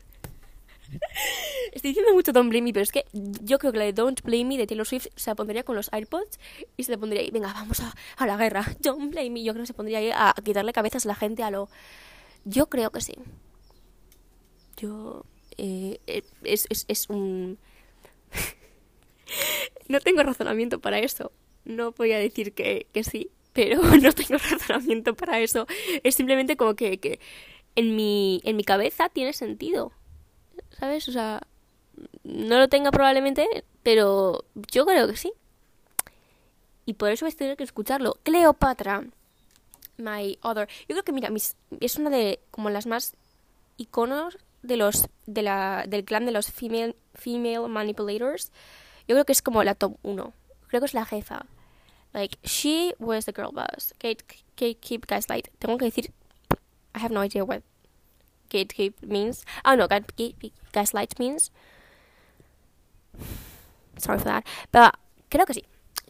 Estoy 1.73 1.91
diciendo 1.91 2.13
mucho 2.15 2.33
Don't 2.33 2.49
Blame 2.51 2.63
Me, 2.67 2.73
pero 2.73 2.83
es 2.85 2.93
que 2.93 3.05
yo 3.13 3.59
creo 3.59 3.73
que 3.73 3.79
la 3.79 3.85
de 3.85 3.93
Don't 3.93 4.23
Blame 4.23 4.45
Me 4.45 4.57
de 4.59 4.67
Taylor 4.67 4.87
Swift 4.87 5.09
se 5.17 5.31
la 5.31 5.35
pondría 5.35 5.63
con 5.63 5.77
los 5.77 5.93
AirPods 5.93 6.39
y 6.77 6.85
se 6.85 6.91
le 6.93 6.99
pondría 6.99 7.23
ahí, 7.23 7.31
venga, 7.31 7.53
vamos 7.53 7.81
a, 7.81 7.95
a 8.17 8.27
la 8.27 8.37
guerra. 8.37 8.65
Don't 8.81 9.11
Blame 9.11 9.31
Me. 9.31 9.43
Yo 9.45 9.53
creo 9.53 9.63
que 9.63 9.69
se 9.69 9.75
pondría 9.75 9.99
ahí 9.99 10.11
a, 10.11 10.31
a 10.31 10.35
quitarle 10.43 10.73
cabezas 10.73 11.05
a 11.07 11.09
la 11.09 11.15
gente 11.15 11.43
a 11.43 11.51
lo. 11.51 11.69
Yo 12.45 12.67
creo 12.69 12.91
que 12.91 13.01
sí. 13.01 13.15
Yo. 14.77 15.25
eh, 15.57 16.01
eh, 16.07 16.23
es, 16.45 16.67
es, 16.71 16.85
es 16.89 17.09
un. 17.09 17.59
no 19.89 20.01
tengo 20.01 20.23
razonamiento 20.23 20.81
para 20.81 20.99
eso. 20.99 21.33
No 21.65 21.93
voy 21.93 22.13
a 22.13 22.19
decir 22.19 22.53
que, 22.55 22.87
que 22.93 23.03
sí, 23.05 23.31
pero 23.53 23.83
no 24.03 24.13
tengo 24.13 24.39
razonamiento 24.39 25.15
para 25.15 25.41
eso. 25.41 25.67
Es 26.03 26.15
simplemente 26.15 26.57
como 26.57 26.75
que, 26.77 26.99
que 26.99 27.21
en, 27.75 27.97
mi, 27.97 28.41
en 28.45 28.57
mi 28.57 28.65
cabeza 28.65 29.09
tiene 29.09 29.33
sentido. 29.33 29.93
¿Sabes? 30.79 31.09
O 31.09 31.13
sea, 31.13 31.41
no 32.25 32.59
lo 32.59 32.69
tenga 32.69 32.91
probablemente, 32.91 33.65
pero 33.83 34.45
yo 34.71 34.85
creo 34.85 35.09
que 35.09 35.17
sí. 35.17 35.33
Y 36.85 36.95
por 36.95 37.11
eso 37.11 37.25
voy 37.25 37.33
a 37.33 37.37
tener 37.37 37.57
que 37.57 37.65
escucharlo. 37.65 38.19
Cleopatra. 38.23 39.05
My 39.97 40.39
other. 40.43 40.69
Yo 40.89 40.95
creo 40.95 41.03
que, 41.03 41.13
mira, 41.13 41.31
mis, 41.31 41.57
es 41.81 41.97
una 41.97 42.11
de 42.11 42.41
como 42.51 42.71
las 42.71 42.87
más 42.87 43.15
iconos 43.77 44.39
de 44.63 44.77
los 44.77 45.09
de 45.27 45.43
la, 45.43 45.85
del 45.89 46.05
clan 46.05 46.27
de 46.27 46.33
los 46.33 46.51
female, 46.51 46.95
female 47.15 47.69
manipulators. 47.69 48.53
Yo 49.09 49.15
creo 49.15 49.25
que 49.25 49.33
es 49.33 49.43
como 49.43 49.65
la 49.65 49.75
top 49.75 49.97
1. 50.03 50.33
Creo 50.69 50.81
que 50.81 50.87
es 50.87 50.95
la 50.95 51.07
jefa. 51.07 51.47
Like, 52.13 52.39
she 52.43 52.95
was 52.99 53.25
the 53.25 53.33
girl 53.33 53.53
boss. 53.53 53.95
Kate, 53.99 54.25
gatekeep 54.57 55.07
gaslight. 55.07 55.49
Tengo 55.59 55.79
que 55.79 55.87
decir, 55.87 56.13
I 56.95 57.01
have 57.01 57.13
no 57.13 57.25
idea 57.25 57.45
what 57.45 57.63
gatekeep 58.49 58.95
means. 59.03 59.45
Oh 59.65 59.75
no, 59.77 59.89
gaslight 60.73 61.19
means. 61.19 61.51
Sorry 63.97 64.19
for 64.19 64.25
that. 64.27 64.45
Pero 64.71 64.91
creo 65.29 65.47
que 65.47 65.55
sí. 65.55 65.65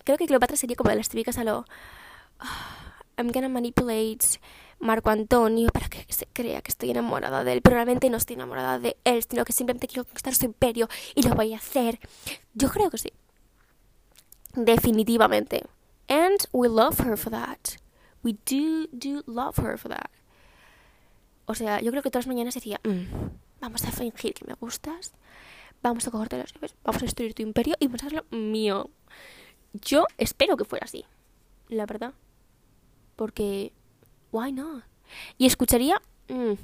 Creo 0.05 0.19
que 0.19 0.26
Cleopatra 0.26 0.57
sería 0.57 0.76
como 0.76 0.90
de 0.90 0.97
las 0.97 1.09
típicas 1.09 1.38
a 1.38 1.45
lo. 1.45 1.64
"Ah, 2.40 3.02
I'm 3.19 3.33
gonna 3.33 3.49
manipulate 3.49 4.40
Marco 4.78 5.11
Antonio 5.11 5.69
para 5.73 5.88
que 5.88 6.05
se 6.12 6.26
crea 6.26 6.61
que 6.61 6.71
estoy 6.71 6.90
enamorada 6.90 7.45
de 7.45 7.52
él, 7.55 7.62
pero 7.62 7.76
realmente 7.76 8.11
no 8.11 8.16
estoy 8.19 8.35
enamorada 8.35 8.78
de 8.78 8.97
él, 9.05 9.25
sino 9.28 9.45
que 9.45 9.52
simplemente 9.52 9.88
quiero 9.88 10.05
conquistar 10.05 10.35
su 10.35 10.45
imperio 10.45 10.88
y 11.14 11.23
lo 11.23 11.35
voy 11.35 11.55
a 11.55 11.57
hacer. 11.57 11.99
Yo 12.55 12.69
creo 12.69 12.90
que 12.90 12.99
sí. 12.99 13.12
Definitivamente. 14.55 15.64
And 16.09 16.38
we 16.52 16.69
love 16.69 17.00
her 17.00 17.16
for 17.16 17.31
that. 17.31 17.78
We 18.23 18.35
do, 18.45 18.87
do 18.93 19.23
love 19.26 19.59
her 19.59 19.78
for 19.78 19.88
that. 19.88 20.11
O 21.46 21.54
sea, 21.54 21.80
yo 21.80 21.90
creo 21.90 22.02
que 22.02 22.10
todas 22.10 22.26
las 22.26 22.34
mañanas 22.34 22.54
decía, 22.54 22.80
"Mm, 22.84 23.30
vamos 23.60 23.84
a 23.84 23.92
fingir 23.92 24.34
que 24.34 24.44
me 24.44 24.54
gustas, 24.54 25.12
vamos 25.82 26.06
a 26.06 26.10
cogerte 26.10 26.38
las 26.38 26.52
llaves, 26.52 26.74
vamos 26.84 27.02
a 27.02 27.06
destruir 27.06 27.34
tu 27.34 27.42
imperio 27.42 27.76
y 27.78 27.86
vamos 27.86 28.02
a 28.02 28.06
hacerlo 28.06 28.24
mío. 28.30 28.90
Yo 29.72 30.06
espero 30.18 30.56
que 30.56 30.64
fuera 30.64 30.84
así, 30.84 31.04
la 31.68 31.86
verdad. 31.86 32.12
Porque, 33.16 33.72
why 34.32 34.52
not? 34.52 34.84
Y 35.38 35.46
escucharía... 35.46 36.00
mm, 36.28 36.54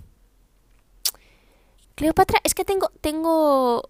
Cleopatra, 1.94 2.40
es 2.42 2.54
que 2.54 2.64
tengo, 2.64 2.88
tengo... 3.00 3.88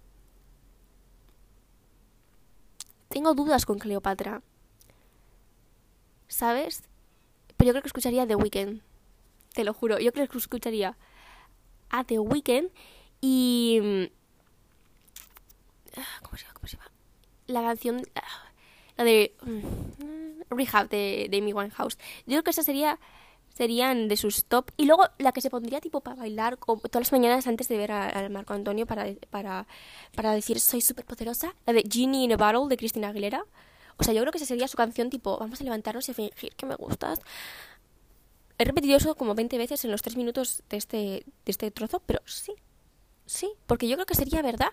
Tengo 3.09 3.35
dudas 3.35 3.65
con 3.67 3.79
Cleopatra. 3.79 4.43
¿Sabes? 6.29 6.83
Pero 7.57 7.69
yo 7.69 7.73
creo 7.73 7.83
que 7.83 7.89
escucharía 7.89 8.27
The 8.27 8.37
Weeknd. 8.37 8.81
Te 9.53 9.65
lo 9.65 9.75
juro. 9.75 9.99
Yo 9.99 10.13
creo 10.13 10.29
que 10.29 10.39
escucharía 10.39 10.97
a 11.91 12.05
The 12.05 12.19
Weeknd 12.19 12.71
y... 13.21 14.09
ah, 15.97 16.21
¿Cómo 16.23 16.37
se 16.37 16.45
llama? 16.45 16.55
¿Cómo 16.55 16.67
se 16.69 16.77
llama? 16.77 16.91
La 17.47 17.63
canción... 17.63 18.03
ah, 18.15 18.51
La 18.97 19.05
de... 19.05 19.35
mm, 19.43 20.55
Rehab 20.55 20.89
de, 20.89 21.29
de 21.31 21.39
Amy 21.39 21.53
Winehouse. 21.53 21.97
Yo 22.27 22.33
creo 22.35 22.43
que 22.43 22.51
esa 22.51 22.63
sería 22.63 22.99
serían 23.55 24.09
de 24.09 24.17
sus 24.17 24.45
top. 24.47 24.71
Y 24.77 24.87
luego 24.87 25.05
la 25.19 25.33
que 25.33 25.41
se 25.41 25.51
pondría 25.51 25.81
tipo 25.81 26.01
para 26.01 26.17
bailar 26.17 26.57
todas 26.57 26.95
las 26.95 27.13
mañanas 27.13 27.47
antes 27.47 27.69
de 27.69 27.77
ver 27.77 27.93
al 27.93 28.31
Marco 28.31 28.55
Antonio 28.55 28.87
para, 28.87 29.07
para, 29.31 29.67
para 30.15 30.33
decir 30.33 30.61
soy 30.61 30.81
súper 30.81 31.05
poderosa. 31.05 31.55
La 31.67 31.73
de 31.73 31.83
Genie 31.89 32.25
in 32.25 32.33
a 32.33 32.37
Bottle 32.37 32.69
de 32.69 32.77
Cristina 32.77 33.09
Aguilera. 33.09 33.45
O 33.99 34.05
sea, 34.05 34.15
yo 34.15 34.21
creo 34.23 34.33
que 34.33 34.39
esa 34.39 34.47
sería 34.47 34.69
su 34.69 34.77
canción 34.77 35.11
tipo 35.11 35.39
vamos 35.39 35.61
a 35.61 35.65
levantarnos 35.65 36.09
y 36.09 36.13
a 36.13 36.15
fingir 36.15 36.55
que 36.57 36.67
me 36.67 36.75
gustas. 36.77 37.21
He 38.63 38.65
repetido 38.65 38.97
eso 38.97 39.17
como 39.17 39.35
20 39.35 39.59
veces 39.59 39.85
en 39.85 39.91
los 39.91 40.03
3 40.03 40.17
minutos 40.17 40.63
de 40.71 40.77
este, 40.77 40.97
de 40.97 41.25
este 41.47 41.73
trozo, 41.73 42.01
pero 42.07 42.21
sí, 42.27 42.55
sí, 43.27 43.51
porque 43.67 43.89
yo 43.89 43.97
creo 43.97 44.07
que 44.07 44.15
sería 44.15 44.41
verdad. 44.41 44.69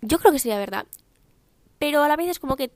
Yo 0.00 0.18
creo 0.18 0.32
que 0.32 0.38
sería 0.38 0.56
verdad. 0.56 0.86
Pero 1.78 2.02
a 2.02 2.08
la 2.08 2.16
vez 2.16 2.30
es 2.30 2.38
como 2.38 2.56
que 2.56 2.70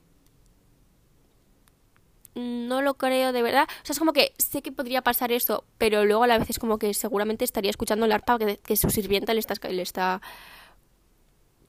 no 2.35 2.83
lo 2.83 2.99
creo 2.99 3.33
de 3.33 3.41
verdad. 3.41 3.67
O 3.83 3.87
sea, 3.87 3.95
es 3.95 3.99
como 3.99 4.13
que 4.13 4.35
sé 4.37 4.61
que 4.61 4.73
podría 4.73 5.01
pasar 5.01 5.33
eso, 5.33 5.65
pero 5.79 6.05
luego 6.05 6.25
a 6.25 6.27
la 6.27 6.37
vez 6.37 6.51
es 6.51 6.59
como 6.59 6.79
que 6.79 6.93
seguramente 6.93 7.47
estaría 7.47 7.71
escuchando 7.71 8.05
el 8.05 8.13
arpa 8.13 8.39
que, 8.39 8.77
su 8.77 8.91
sirvienta 8.91 9.33
le 9.33 9.41
está, 9.41 9.55
le 9.71 9.81
está 9.81 10.21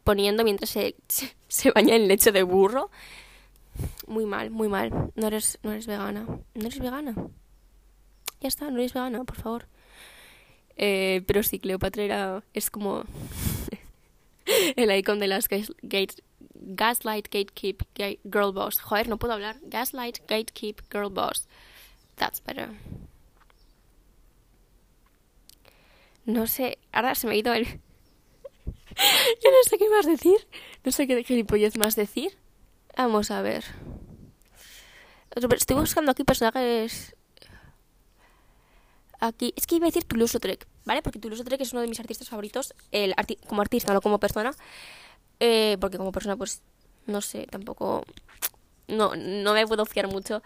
poniendo 0.03 0.43
mientras 0.43 0.71
se, 0.71 0.97
se, 1.47 1.71
baña 1.71 1.95
en 1.95 2.09
leche 2.09 2.33
de 2.33 2.43
burro. 2.43 2.91
Muy 4.07 4.25
mal, 4.25 4.49
muy 4.49 4.67
mal. 4.67 4.91
No 5.15 5.27
eres, 5.27 5.57
no 5.63 5.71
eres 5.71 5.87
vegana. 5.87 6.25
No 6.53 6.65
eres 6.65 6.79
vegana. 6.79 7.15
Ya 8.41 8.47
está, 8.47 8.69
no 8.69 8.77
eres 8.77 8.93
vegana, 8.93 9.23
por 9.23 9.35
favor. 9.35 9.67
Eh, 10.75 11.23
pero 11.25 11.41
sí, 11.43 11.59
Cleopatra 11.59 12.03
era, 12.03 12.43
es 12.53 12.69
como 12.69 13.03
el 14.75 14.95
icon 14.95 15.19
de 15.19 15.27
las 15.27 15.47
Gaslight, 16.53 17.27
Gatekeep, 17.31 17.81
Girl 18.23 18.51
Boss. 18.51 18.79
Joder, 18.79 19.07
no 19.07 19.17
puedo 19.17 19.33
hablar. 19.33 19.57
Gaslight, 19.63 20.19
Gatekeep, 20.27 20.81
Girl 20.91 21.09
Boss. 21.09 21.47
That's 22.15 22.43
better. 22.43 22.69
No 26.25 26.45
sé, 26.45 26.77
ahora 26.91 27.15
se 27.15 27.25
me 27.27 27.33
ha 27.33 27.37
ido 27.37 27.53
el... 27.53 27.65
Yo 27.65 29.51
no 29.51 29.63
sé 29.63 29.77
qué 29.77 29.89
más 29.89 30.05
decir. 30.05 30.47
No 30.83 30.91
sé 30.91 31.07
qué 31.07 31.23
gilipollez 31.23 31.77
más 31.77 31.95
decir. 31.95 32.37
Vamos 32.97 33.31
a 33.31 33.41
ver. 33.41 33.63
Estoy 35.35 35.77
buscando 35.77 36.11
aquí 36.11 36.23
personajes... 36.23 37.15
Aquí... 39.19 39.53
Es 39.55 39.67
que 39.67 39.75
iba 39.75 39.85
a 39.85 39.89
decir 39.89 40.03
Toulouse-Lautrec, 40.03 40.67
¿vale? 40.85 41.01
Porque 41.01 41.19
Toulouse-Lautrec 41.19 41.61
es 41.61 41.71
uno 41.73 41.81
de 41.81 41.87
mis 41.87 41.99
artistas 41.99 42.29
favoritos. 42.29 42.73
El 42.91 43.15
como 43.47 43.61
artista, 43.61 43.93
no 43.93 44.01
como 44.01 44.19
persona. 44.19 44.51
Eh, 45.39 45.77
porque 45.79 45.97
como 45.97 46.11
persona, 46.11 46.35
pues, 46.35 46.61
no 47.05 47.21
sé, 47.21 47.47
tampoco... 47.49 48.05
No, 48.87 49.15
no 49.15 49.53
me 49.53 49.67
puedo 49.67 49.85
fiar 49.85 50.07
mucho. 50.07 50.41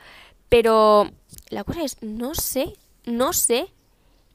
Pero 0.49 1.09
la 1.49 1.63
cosa 1.63 1.83
es, 1.83 1.97
no 2.01 2.35
sé, 2.35 2.73
no 3.05 3.33
sé 3.33 3.71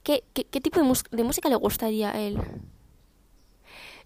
qué, 0.02 0.24
qué, 0.32 0.60
tipo 0.60 0.80
de, 0.80 0.98
de, 1.10 1.24
música 1.24 1.48
le 1.48 1.56
gustaría 1.56 2.10
a 2.10 2.20
él. 2.20 2.38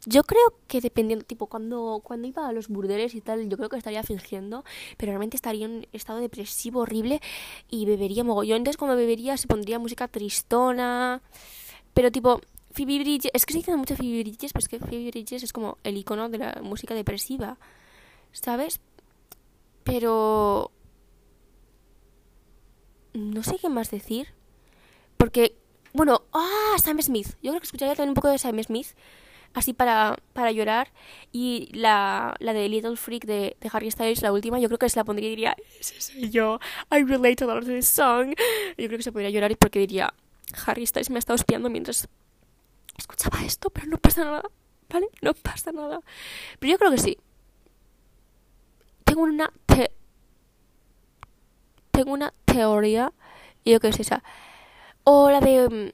Yo 0.07 0.25
creo 0.25 0.55
que 0.67 0.81
dependiendo, 0.81 1.25
tipo, 1.25 1.47
cuando, 1.47 2.01
cuando 2.03 2.27
iba 2.27 2.49
a 2.49 2.53
los 2.53 2.69
burdeles 2.69 3.15
y 3.15 3.21
tal, 3.21 3.49
yo 3.49 3.57
creo 3.57 3.69
que 3.69 3.77
estaría 3.77 4.03
fingiendo, 4.03 4.65
pero 4.97 5.11
realmente 5.13 5.37
estaría 5.37 5.67
en 5.67 5.73
un 5.73 5.87
estado 5.93 6.21
depresivo 6.21 6.81
horrible 6.81 7.21
y 7.69 7.85
bebería 7.85 8.25
mogollón. 8.25 8.59
Entonces, 8.59 8.79
cuando 8.79 8.97
bebería, 8.97 9.37
se 9.37 9.47
pondría 9.47 9.79
música 9.79 10.09
tristona, 10.09 11.21
pero 11.93 12.11
tipo, 12.11 12.41
Phoebe 12.73 13.01
Bridges, 13.01 13.31
es 13.35 13.45
que 13.45 13.53
se 13.53 13.59
dice 13.59 13.77
mucho 13.77 13.97
Phoebe 13.97 14.23
Bridges, 14.23 14.53
pero 14.53 14.61
es 14.61 14.69
que 14.69 14.79
Phoebe 14.79 15.11
Bridges 15.11 15.43
es 15.43 15.53
como 15.53 15.79
el 15.85 15.97
icono 15.97 16.29
de 16.29 16.39
la 16.39 16.61
música 16.63 16.95
depresiva, 16.95 17.59
¿sabes? 18.33 18.81
Pero... 19.85 20.71
No 23.13 23.43
sé 23.43 23.57
qué 23.61 23.69
más 23.69 23.91
decir. 23.91 24.29
Porque, 25.17 25.57
bueno, 25.93 26.23
ah, 26.33 26.77
Sam 26.83 27.03
Smith. 27.03 27.35
Yo 27.43 27.51
creo 27.51 27.61
que 27.61 27.67
escucharía 27.67 27.97
también 27.97 28.11
un 28.11 28.15
poco 28.15 28.29
de 28.29 28.39
Sam 28.39 28.63
Smith, 28.63 28.87
así 29.55 29.73
para, 29.73 30.17
para 30.33 30.53
llorar. 30.53 30.93
Y 31.33 31.69
la, 31.73 32.35
la 32.39 32.53
de 32.53 32.69
Little 32.69 32.97
Freak 32.97 33.25
de, 33.25 33.57
de, 33.61 33.71
Harry 33.73 33.91
Styles, 33.91 34.23
la 34.23 34.33
última, 34.33 34.59
yo 34.59 34.69
creo 34.69 34.79
que 34.79 34.89
se 34.89 34.99
la 34.99 35.05
pondría 35.05 35.29
y 35.29 35.31
diría, 35.31 35.57
ese 35.79 36.01
soy 36.01 36.31
yo, 36.31 36.61
I 36.91 37.03
relate 37.05 37.45
a 37.45 37.47
lot 37.47 37.65
to 37.65 37.67
this 37.67 37.89
song. 37.89 38.35
Yo 38.79 38.87
creo 38.87 38.99
que 38.99 39.03
se 39.03 39.13
podría 39.13 39.31
llorar 39.31 39.57
porque 39.59 39.79
diría, 39.79 40.13
Harry 40.67 40.87
Styles 40.87 41.11
me 41.11 41.17
ha 41.17 41.21
estado 41.21 41.37
espiando 41.37 41.71
mientras 41.71 42.09
escuchaba 42.97 43.43
esto, 43.45 43.71
pero 43.71 43.87
no 43.87 43.99
pasa 43.99 44.25
nada, 44.25 44.43
¿vale? 44.89 45.09
No 45.23 45.35
pasa 45.35 45.73
nada. 45.73 46.01
Pero 46.59 46.73
yo 46.73 46.79
creo 46.79 46.91
que 46.91 46.99
sí. 46.99 47.19
Tengo 49.05 49.23
una 49.23 49.53
tengo 51.91 52.13
una 52.13 52.33
teoría 52.47 53.13
y 53.63 53.73
yo 53.73 53.81
que 53.81 53.89
es 53.89 54.01
esa. 54.01 54.23
O 55.05 55.31
la 55.31 55.41
de 55.41 55.67
um, 55.67 55.91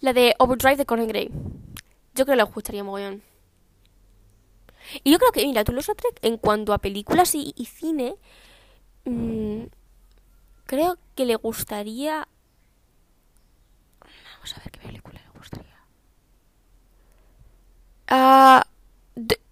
la 0.00 0.12
de 0.12 0.34
Overdrive 0.38 0.76
de 0.76 0.86
Conan 0.86 1.08
Gray. 1.08 1.30
Yo 2.14 2.24
creo 2.24 2.26
que 2.26 2.36
la 2.36 2.44
escucharía 2.44 2.84
mogollón. 2.84 3.22
Y 5.04 5.12
yo 5.12 5.18
creo 5.18 5.32
que, 5.32 5.46
mira, 5.46 5.64
Toulouse-Lautrec, 5.64 6.18
en 6.22 6.36
cuanto 6.36 6.72
a 6.72 6.78
películas 6.78 7.34
y, 7.34 7.52
cine, 7.64 8.16
mmm, 9.04 9.64
creo 10.66 10.98
que 11.14 11.24
le 11.24 11.36
gustaría... 11.36 12.28
Vamos 14.00 14.56
a 14.56 14.60
ver 14.60 14.70
qué 14.70 14.80
película 14.80 15.20
le 15.24 15.38
gustaría. 15.38 15.78
Ah... 18.08 18.66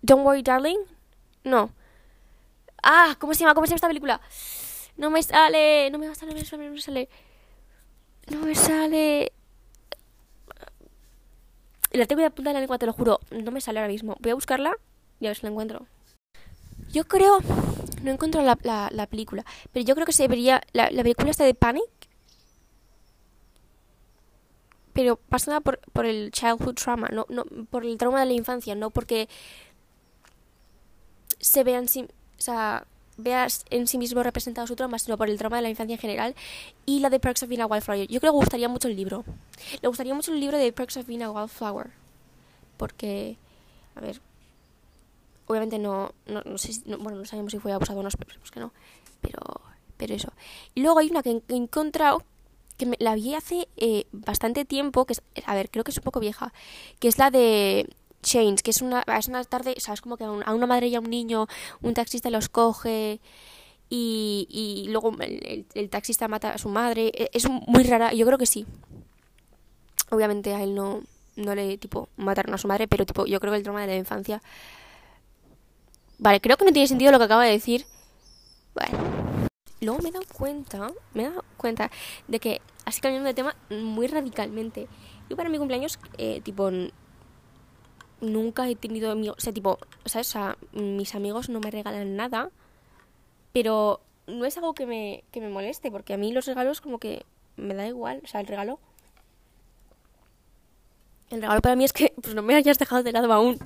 Don't 0.03 0.25
Worry 0.25 0.43
Darling. 0.43 0.79
No. 1.45 1.71
Ah, 2.83 3.15
¿cómo 3.19 3.35
se 3.35 3.41
llama? 3.41 3.55
¿Cómo 3.55 3.67
se 3.67 3.71
llama 3.71 3.77
esta 3.77 3.89
película? 3.89 4.21
No 4.97 5.11
me 5.11 5.23
sale, 5.23 5.91
no 5.91 5.99
me 5.99 6.15
sale, 6.15 6.33
no 6.33 6.39
me 6.39 6.45
sale, 6.45 6.65
no 6.67 6.73
me 6.73 6.81
sale. 6.81 7.09
No 8.29 8.41
me 8.41 8.55
sale. 8.55 9.33
La 11.93 12.07
tengo 12.07 12.23
de 12.23 12.31
punta 12.31 12.51
de 12.51 12.55
la 12.55 12.61
lengua, 12.61 12.79
te 12.79 12.87
lo 12.87 12.93
juro. 12.93 13.21
No 13.31 13.51
me 13.51 13.61
sale 13.61 13.81
ahora 13.81 13.91
mismo. 13.91 14.17
Voy 14.21 14.31
a 14.31 14.35
buscarla 14.35 14.77
y 15.19 15.27
a 15.27 15.31
ver 15.31 15.37
si 15.37 15.43
la 15.43 15.51
encuentro. 15.51 15.87
Yo 16.93 17.05
creo 17.05 17.41
no 18.03 18.11
encuentro 18.11 18.43
la, 18.43 18.57
la, 18.91 19.07
película, 19.07 19.45
pero 19.73 19.85
yo 19.85 19.95
creo 19.95 20.07
que 20.07 20.13
se 20.13 20.29
vería, 20.29 20.63
la, 20.73 20.91
la 20.91 21.03
película 21.03 21.31
está 21.31 21.45
de 21.45 21.55
Panic, 21.55 21.91
pero 24.93 25.17
pasa 25.17 25.61
por, 25.61 25.81
por 25.93 26.07
el 26.07 26.31
childhood 26.31 26.75
trauma, 26.75 27.09
no, 27.09 27.27
no, 27.29 27.45
por 27.71 27.85
el 27.85 27.97
trauma 27.99 28.21
de 28.21 28.27
la 28.27 28.33
infancia, 28.33 28.75
no 28.75 28.91
porque 28.91 29.29
se 31.39 31.65
vean, 31.65 31.87
o 31.87 32.09
sea, 32.39 32.87
veas 33.23 33.65
en 33.71 33.87
sí 33.87 33.99
mismo 33.99 34.23
representado 34.23 34.67
su 34.67 34.77
trauma, 34.77 34.99
sino 34.99 35.17
por 35.17 35.29
el 35.29 35.39
trauma 35.39 35.57
de 35.57 35.63
la 35.63 35.71
infancia 35.71 35.95
en 35.95 36.01
general. 36.01 36.35
Y 36.87 37.01
la 37.01 37.11
de 37.11 37.21
Perks 37.21 37.43
of 37.43 37.49
Being 37.49 37.61
a 37.61 37.67
Wildflower. 37.67 38.07
Yo 38.09 38.21
creo 38.21 38.33
que 38.33 38.37
gustaría 38.37 38.69
mucho 38.69 38.89
el 38.89 38.97
libro. 38.97 39.25
Le 39.81 39.89
gustaría 39.89 40.15
mucho 40.15 40.33
el 40.33 40.41
libro 40.41 40.59
de 40.59 40.73
Perks 40.73 40.97
of 40.97 41.07
Being 41.07 41.23
a 41.23 41.31
Wildflower. 41.31 41.91
Porque, 42.77 43.37
a 43.95 44.01
ver, 44.01 44.21
obviamente 45.51 45.79
no, 45.79 46.13
no, 46.27 46.59
sé, 46.59 46.81
bueno, 46.87 47.19
no 47.19 47.25
sabemos 47.25 47.53
si 47.53 47.59
fue 47.59 47.73
abusado 47.73 47.99
o 47.99 48.03
no, 48.03 48.09
esperemos 48.09 48.51
que 48.51 48.61
no, 48.61 48.73
pero, 49.21 49.41
pero 49.97 50.15
eso. 50.15 50.33
Y 50.75 50.83
luego 50.83 51.01
hay 51.01 51.11
una 51.11 51.23
que 51.23 51.43
he 51.49 51.57
encontrado, 51.57 52.23
que 52.79 52.95
la 53.01 53.17
vi 53.17 53.35
hace 53.35 53.69
eh, 53.77 54.07
bastante 54.13 54.65
tiempo, 54.65 55.05
que 55.07 55.15
a 55.45 55.55
ver, 55.55 55.69
creo 55.71 55.83
que 55.83 55.91
es 55.91 55.99
un 55.99 56.05
poco 56.05 56.21
vieja, 56.21 56.53
que 57.01 57.09
es 57.09 57.19
la 57.19 57.31
de 57.33 57.89
Chains, 58.23 58.63
que 58.63 58.71
es 58.71 58.83
una, 58.83 59.03
es 59.19 59.29
una 59.29 59.45
tarde, 59.45 59.75
sabes, 59.79 60.01
como 60.01 60.17
que 60.17 60.25
a, 60.25 60.31
una 60.31 60.67
madre 60.67 60.89
y 60.89 60.95
a 60.95 61.01
un 61.01 61.11
niño, 61.11 61.47
un 61.83 61.95
taxista 61.95 62.31
los 62.31 62.49
coge 62.49 63.21
y, 63.89 64.47
y 64.51 64.91
luego 64.91 65.15
el, 65.21 65.67
el, 65.75 65.91
taxista 65.91 66.29
mata 66.29 66.53
a 66.53 66.59
su 66.59 66.69
madre, 66.69 67.13
e, 67.15 67.31
es 67.33 67.49
muy 67.49 67.83
rara, 67.85 68.13
yo 68.13 68.27
creo 68.27 68.39
que 68.39 68.47
sí. 68.47 68.67
Obviamente 70.11 70.55
a 70.55 70.63
él 70.63 70.75
no, 70.75 71.03
no 71.37 71.55
le, 71.55 71.79
tipo, 71.79 72.09
mataron 72.17 72.55
a 72.55 72.59
su 72.59 72.69
madre, 72.69 72.89
pero, 72.89 73.07
tipo, 73.07 73.27
yo 73.27 73.41
creo 73.41 73.53
que 73.53 73.59
el 73.59 73.63
trauma 73.63 73.83
de 73.83 73.87
la 73.89 73.97
infancia 73.97 74.43
Vale, 76.21 76.39
creo 76.43 76.59
que 76.59 76.67
no 76.67 76.73
tiene 76.73 76.87
sentido 76.87 77.13
lo 77.13 77.19
que 77.19 77.25
acaba 77.25 77.45
de 77.45 77.53
decir. 77.53 77.87
Bueno. 78.75 79.49
Luego 79.81 80.03
me 80.03 80.11
he 80.11 80.13
dado 80.13 80.27
cuenta, 80.37 80.93
me 81.15 81.23
he 81.23 81.31
dado 81.31 81.45
cuenta 81.57 81.91
de 82.29 82.39
que, 82.39 82.61
así 82.85 83.01
cambiando 83.01 83.27
de 83.27 83.33
tema 83.33 83.57
muy 83.71 84.07
radicalmente, 84.07 84.87
yo 85.31 85.37
para 85.37 85.49
mi 85.49 85.57
cumpleaños, 85.57 85.99
eh, 86.19 86.43
tipo, 86.43 86.71
nunca 88.21 88.69
he 88.69 88.77
tenido 88.77 89.11
amigos, 89.11 89.37
o 89.39 89.41
sea, 89.41 89.53
tipo, 89.53 89.79
¿sabes? 90.05 90.29
O 90.29 90.33
sea, 90.33 90.59
mis 90.73 91.15
amigos 91.15 91.49
no 91.49 91.61
me 91.61 91.71
regalan 91.71 92.17
nada, 92.17 92.51
pero 93.53 94.01
no 94.27 94.45
es 94.45 94.57
algo 94.57 94.75
que 94.75 94.87
me, 94.87 95.25
moleste, 95.49 95.91
porque 95.91 96.15
a 96.15 96.17
mí 96.17 96.33
los 96.33 96.47
regalos 96.47 96.81
como 96.81 96.99
que 96.99 97.25
me 97.57 97.75
da 97.75 97.87
igual, 97.87 98.21
o 98.25 98.27
sea, 98.27 98.41
el 98.41 98.47
regalo... 98.47 98.79
El 101.31 101.43
regalo 101.43 101.61
para 101.61 101.77
mí 101.77 101.85
es 101.85 101.93
que 101.93 102.13
pues, 102.21 102.35
no 102.35 102.43
me 102.43 102.57
hayas 102.57 102.79
dejado 102.79 103.03
de 103.05 103.13
lado 103.13 103.33
aún, 103.33 103.59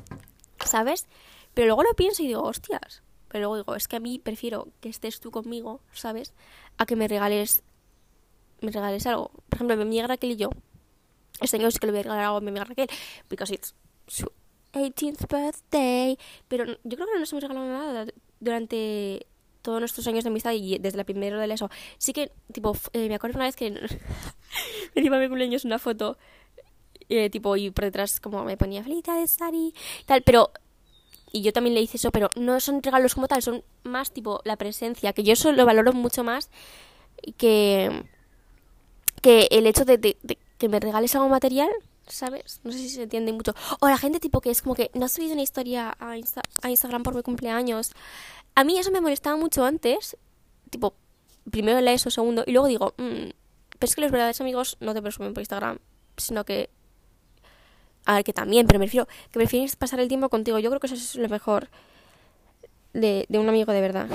¿sabes? 0.65 1.07
Pero 1.55 1.69
luego 1.69 1.83
lo 1.83 1.95
pienso 1.95 2.23
y 2.23 2.27
digo, 2.27 2.43
hostias. 2.43 3.03
Pero 3.29 3.43
luego 3.43 3.57
digo, 3.57 3.75
es 3.75 3.89
que 3.89 3.97
a 3.97 4.01
mí 4.01 4.19
prefiero 4.19 4.69
que 4.81 4.91
estés 4.91 5.19
tú 5.19 5.31
conmigo, 5.31 5.81
¿sabes? 5.93 6.35
A 6.77 6.85
que 6.85 6.95
me 6.95 7.09
regales 7.09 7.63
me 8.61 8.73
regales 8.73 9.07
algo. 9.07 9.31
Por 9.49 9.57
ejemplo, 9.57 9.77
mi 9.77 9.83
amiga 9.83 10.07
Raquel 10.07 10.33
y 10.33 10.37
yo. 10.37 10.51
Este 11.41 11.57
año 11.57 11.71
sí 11.71 11.79
que 11.79 11.87
le 11.87 11.93
voy 11.93 12.01
a 12.01 12.03
regalar 12.05 12.25
algo 12.25 12.37
a 12.39 12.41
mi 12.41 12.49
amiga 12.49 12.65
Raquel. 12.65 12.89
Because 13.29 13.55
it's 13.55 13.75
18th 14.81 15.29
birthday. 15.29 16.19
Pero 16.49 16.65
yo 16.67 16.97
creo 16.97 17.07
que 17.07 17.15
no 17.15 17.21
nos 17.21 17.33
hemos 17.33 17.43
regalado 17.43 17.67
nada 17.67 18.07
durante 18.41 19.27
todos 19.65 19.81
nuestros 19.81 20.07
años 20.07 20.25
de 20.25 20.31
amistad 20.31 20.53
y 20.53 20.79
desde 20.79 20.99
la 20.99 21.05
primera 21.05 21.39
de 21.39 21.55
eso. 21.55 21.71
Sí 21.99 22.13
que, 22.13 22.31
tipo, 22.53 22.77
eh, 22.93 23.09
me 23.09 23.15
acuerdo 23.15 23.37
una 23.37 23.47
vez 23.47 23.57
que 23.57 23.71
me 24.95 25.03
dio 25.03 25.11
mi 25.11 25.27
cumpleaños 25.27 25.65
una 25.65 25.79
foto, 25.79 26.19
eh, 27.09 27.31
tipo, 27.31 27.57
y 27.57 27.71
por 27.71 27.85
detrás 27.85 28.21
como 28.21 28.45
me 28.45 28.57
ponía 28.57 28.83
felicidades, 28.85 29.33
Sari, 29.33 29.75
tal, 30.07 30.23
pero... 30.23 30.51
Y 31.33 31.43
yo 31.43 31.53
también 31.53 31.75
le 31.75 31.81
hice 31.81 31.97
eso, 31.97 32.13
pero 32.13 32.31
no 32.37 32.61
son 32.61 32.81
regalos 32.81 33.17
como 33.17 33.27
tal, 33.27 33.43
son 33.43 33.65
más 33.83 34.13
tipo 34.13 34.41
la 34.45 34.57
presencia, 34.57 35.13
que 35.13 35.25
yo 35.25 35.33
eso 35.33 35.51
lo 35.51 35.67
valoro 35.67 35.93
mucho 35.93 36.23
más 36.23 36.49
que, 37.37 38.05
que 39.21 39.49
el 39.51 39.67
hecho 39.67 39.85
de 39.85 40.17
que 40.59 40.69
me 40.69 40.79
regales 40.79 41.13
algo 41.17 41.29
material, 41.29 41.71
¿sabes? 42.09 42.61
No 42.65 42.73
sé 42.73 42.79
si 42.79 42.89
se 42.89 43.03
entiende 43.03 43.33
mucho. 43.33 43.55
O 43.81 43.89
la 43.89 43.99
gente 43.99 44.21
tipo 44.21 44.41
que 44.41 44.51
es 44.51 44.63
como 44.63 44.75
que 44.75 44.91
no 44.95 45.07
has 45.07 45.13
subido 45.13 45.33
una 45.33 45.43
historia 45.43 45.97
a, 45.99 46.17
a 46.63 46.71
Instagram 46.71 47.03
por 47.03 47.15
mi 47.15 47.23
cumpleaños. 47.23 47.93
A 48.55 48.65
mí 48.65 48.79
eso 48.79 48.91
me 48.91 49.01
molestaba 49.01 49.37
mucho 49.37 49.65
antes, 49.65 50.17
tipo, 50.71 50.95
primero 51.51 51.81
la 51.81 51.93
eso, 51.93 52.11
segundo, 52.11 52.45
y 52.47 52.53
luego 52.53 52.69
digo, 52.69 52.95
mmm, 52.97 53.31
pero 53.79 53.91
es 53.91 53.95
que 53.95 54.01
los 54.01 54.11
verdaderos 54.11 54.41
amigos 54.41 54.77
no 54.81 54.95
te 54.95 55.03
presumen 55.03 55.35
por 55.35 55.41
Instagram, 55.41 55.79
sino 56.17 56.45
que... 56.45 56.71
A 58.07 58.17
ver, 58.17 58.25
que 58.25 58.33
también, 58.33 58.67
pero 58.67 58.79
me 58.79 58.85
refiero 58.85 59.07
que 59.07 59.39
prefieres 59.39 59.77
pasar 59.77 59.99
el 59.99 60.09
tiempo 60.09 60.29
contigo. 60.29 60.59
Yo 60.59 60.69
creo 60.69 60.79
que 60.79 60.89
eso 60.89 60.95
es 60.95 61.17
lo 61.17 61.29
mejor 61.31 61.71
de, 62.93 63.25
de 63.31 63.39
un 63.39 63.49
amigo 63.49 63.73
de 63.73 63.81
verdad. 63.81 64.09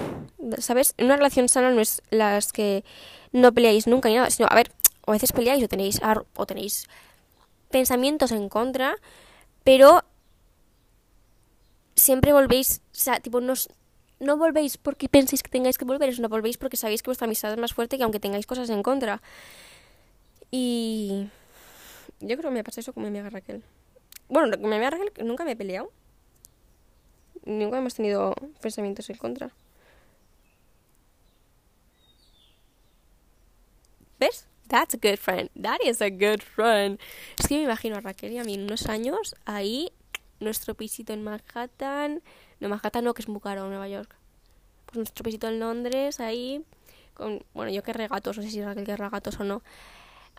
¿Sabes? 0.59 0.93
Una 0.99 1.17
relación 1.17 1.49
sana 1.49 1.71
no 1.71 1.81
es 1.81 2.03
las 2.11 2.53
que 2.53 2.83
no 3.31 3.51
peleáis 3.51 3.87
nunca 3.87 4.09
ni 4.09 4.15
nada, 4.15 4.29
sino, 4.29 4.47
a 4.49 4.53
ver, 4.53 4.71
o 5.05 5.11
a 5.11 5.13
veces 5.13 5.31
peleáis 5.31 5.63
o 5.63 5.67
tenéis, 5.67 5.99
o 6.35 6.45
tenéis 6.45 6.87
pensamientos 7.69 8.31
en 8.31 8.49
contra, 8.49 8.95
pero 9.63 10.03
siempre 11.95 12.33
volvéis, 12.33 12.81
o 12.91 12.95
sea, 12.95 13.19
tipo, 13.19 13.41
no, 13.41 13.53
no 14.19 14.37
volvéis 14.37 14.77
porque 14.77 15.09
penséis 15.09 15.43
que 15.43 15.49
tengáis 15.49 15.77
que 15.77 15.85
volver, 15.85 16.19
no 16.19 16.29
volvéis 16.29 16.57
porque 16.57 16.77
sabéis 16.77 17.01
que 17.01 17.09
vuestra 17.09 17.25
amistad 17.25 17.51
es 17.51 17.57
más 17.57 17.73
fuerte 17.73 17.97
que 17.97 18.03
aunque 18.03 18.19
tengáis 18.19 18.47
cosas 18.47 18.69
en 18.69 18.83
contra. 18.83 19.21
Y 20.51 21.27
yo 22.19 22.37
creo 22.37 22.49
que 22.49 22.55
me 22.55 22.63
pasa 22.63 22.81
eso 22.81 22.93
con 22.93 23.03
mi 23.03 23.09
amiga 23.09 23.29
Raquel. 23.29 23.63
Bueno, 24.27 24.57
con 24.59 24.69
mi 24.69 24.75
amiga 24.75 24.91
Raquel 24.91 25.25
nunca 25.25 25.45
me 25.45 25.51
he 25.51 25.55
peleado. 25.55 25.91
Nunca 27.45 27.77
hemos 27.77 27.95
tenido 27.95 28.33
pensamientos 28.61 29.09
en 29.09 29.17
contra. 29.17 29.51
¿Ves? 34.19 34.45
That's 34.69 34.93
a 34.93 34.97
good 34.97 35.17
friend. 35.17 35.49
That 35.59 35.79
is 35.83 35.99
a 35.99 36.09
good 36.09 36.41
friend. 36.41 36.99
Es 37.37 37.47
que 37.47 37.55
me 37.55 37.63
imagino 37.63 37.97
a 37.97 38.01
Raquel 38.01 38.31
y 38.31 38.37
a 38.37 38.43
mí 38.43 38.53
en 38.53 38.63
unos 38.63 38.85
años 38.85 39.35
ahí, 39.45 39.91
nuestro 40.39 40.75
pisito 40.75 41.11
en 41.11 41.23
Manhattan, 41.23 42.21
no, 42.59 42.69
Manhattan 42.69 43.03
no, 43.03 43.15
que 43.15 43.23
es 43.23 43.27
muy 43.27 43.41
caro, 43.41 43.67
Nueva 43.67 43.87
York. 43.87 44.15
Pues 44.85 44.97
nuestro 44.97 45.23
pisito 45.23 45.47
en 45.47 45.59
Londres, 45.59 46.19
ahí, 46.19 46.63
con, 47.15 47.43
bueno, 47.53 47.71
yo 47.71 47.81
querré 47.81 48.07
gatos, 48.07 48.37
no 48.37 48.43
sé 48.43 48.51
si 48.51 48.61
Raquel 48.61 48.85
querrá 48.85 49.09
gatos 49.09 49.39
o 49.39 49.43
no. 49.43 49.63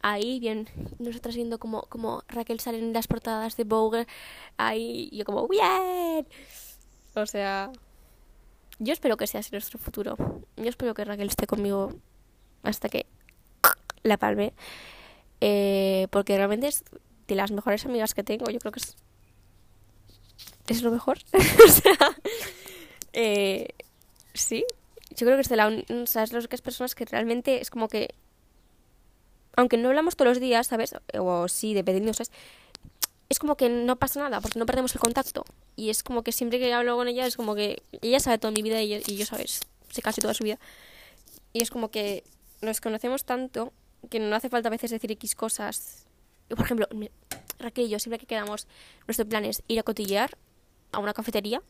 Ahí, 0.01 0.39
bien, 0.39 0.69
nosotras 1.01 1.35
viendo 1.35 1.59
como, 1.59 1.83
como 1.83 2.23
Raquel 2.29 2.61
sale 2.61 2.79
en 2.79 2.93
las 2.93 3.09
portadas 3.09 3.57
de 3.57 3.65
Vogue, 3.65 4.07
ahí, 4.57 5.11
yo 5.13 5.25
como, 5.25 5.49
bien. 5.49 6.27
O 7.15 7.27
sea, 7.27 7.73
yo 8.79 8.93
espero 8.93 9.17
que 9.17 9.27
sea 9.27 9.41
así 9.41 9.51
nuestro 9.51 9.79
futuro. 9.81 10.17
Yo 10.57 10.69
espero 10.69 10.95
que 10.95 11.05
Raquel 11.05 11.29
esté 11.29 11.49
conmigo 11.49 11.93
hasta 12.63 12.89
que 12.89 13.07
la 14.03 14.17
palme. 14.17 14.53
Eh, 15.41 16.07
porque 16.11 16.37
realmente 16.37 16.69
es 16.69 16.85
de 17.29 17.35
las 17.35 17.51
mejores 17.51 17.85
amigas 17.87 18.15
que 18.15 18.23
tengo. 18.23 18.51
Yo 18.51 18.59
creo 18.59 18.73
que 18.73 18.81
es 18.81 18.97
es 20.71 20.83
lo 20.83 20.91
mejor. 20.91 21.19
o 21.33 21.69
sea, 21.69 22.17
eh, 23.13 23.69
sí, 24.35 24.65
yo 25.11 25.27
creo 25.27 25.37
que 25.37 25.43
es 25.43 25.49
de 25.49 25.57
la 25.57 25.69
o 25.69 26.07
sea, 26.07 26.23
es 26.23 26.33
las 26.33 26.47
personas 26.63 26.95
que 26.95 27.05
realmente 27.05 27.61
es 27.61 27.71
como 27.71 27.89
que, 27.89 28.15
aunque 29.57 29.77
no 29.77 29.89
hablamos 29.89 30.17
todos 30.17 30.31
los 30.31 30.41
días, 30.41 30.69
¿sabes? 30.69 30.95
O 31.19 31.49
sí, 31.49 31.75
dependiendo, 31.75 32.15
¿sabes? 32.15 32.31
Es 33.29 33.39
como 33.39 33.57
que 33.57 33.69
no 33.69 33.97
pasa 33.97 34.21
nada 34.21 34.41
porque 34.41 34.59
no 34.59 34.67
perdemos 34.67 34.95
el 34.95 35.01
contacto. 35.01 35.45
Y 35.77 35.91
es 35.91 36.03
como 36.03 36.23
que 36.23 36.33
siempre 36.33 36.59
que 36.59 36.73
hablo 36.73 36.97
con 36.97 37.09
ella 37.09 37.27
es 37.27 37.37
como 37.37 37.55
que 37.55 37.83
ella 38.01 38.21
sabe 38.21 38.39
toda 38.39 38.53
mi 38.53 38.63
vida 38.63 38.83
y 38.83 38.89
yo, 38.89 38.99
y 39.07 39.17
yo 39.17 39.27
¿sabes? 39.27 39.61
Sé 39.91 40.03
casi 40.03 40.21
toda 40.21 40.35
su 40.35 40.45
vida. 40.45 40.59
Y 41.53 41.63
es 41.63 41.71
como 41.71 41.91
que 41.91 42.25
nos 42.61 42.81
conocemos 42.81 43.25
tanto 43.25 43.73
que 44.11 44.21
no 44.21 44.37
hace 44.37 44.51
falta 44.51 44.69
a 44.69 44.71
veces 44.71 44.91
decir 44.91 45.11
X 45.13 45.35
cosas. 45.35 46.07
Por 46.49 46.61
ejemplo, 46.61 46.87
Raquel 47.59 47.87
y 47.87 47.89
yo, 47.89 47.99
siempre 47.99 48.19
que 48.19 48.27
quedamos, 48.27 48.67
nuestro 49.07 49.27
plan 49.27 49.45
es 49.45 49.63
ir 49.69 49.79
a 49.79 49.83
cotillear 49.83 50.37
a 50.93 50.99
una 50.99 51.15
cafetería, 51.15 51.63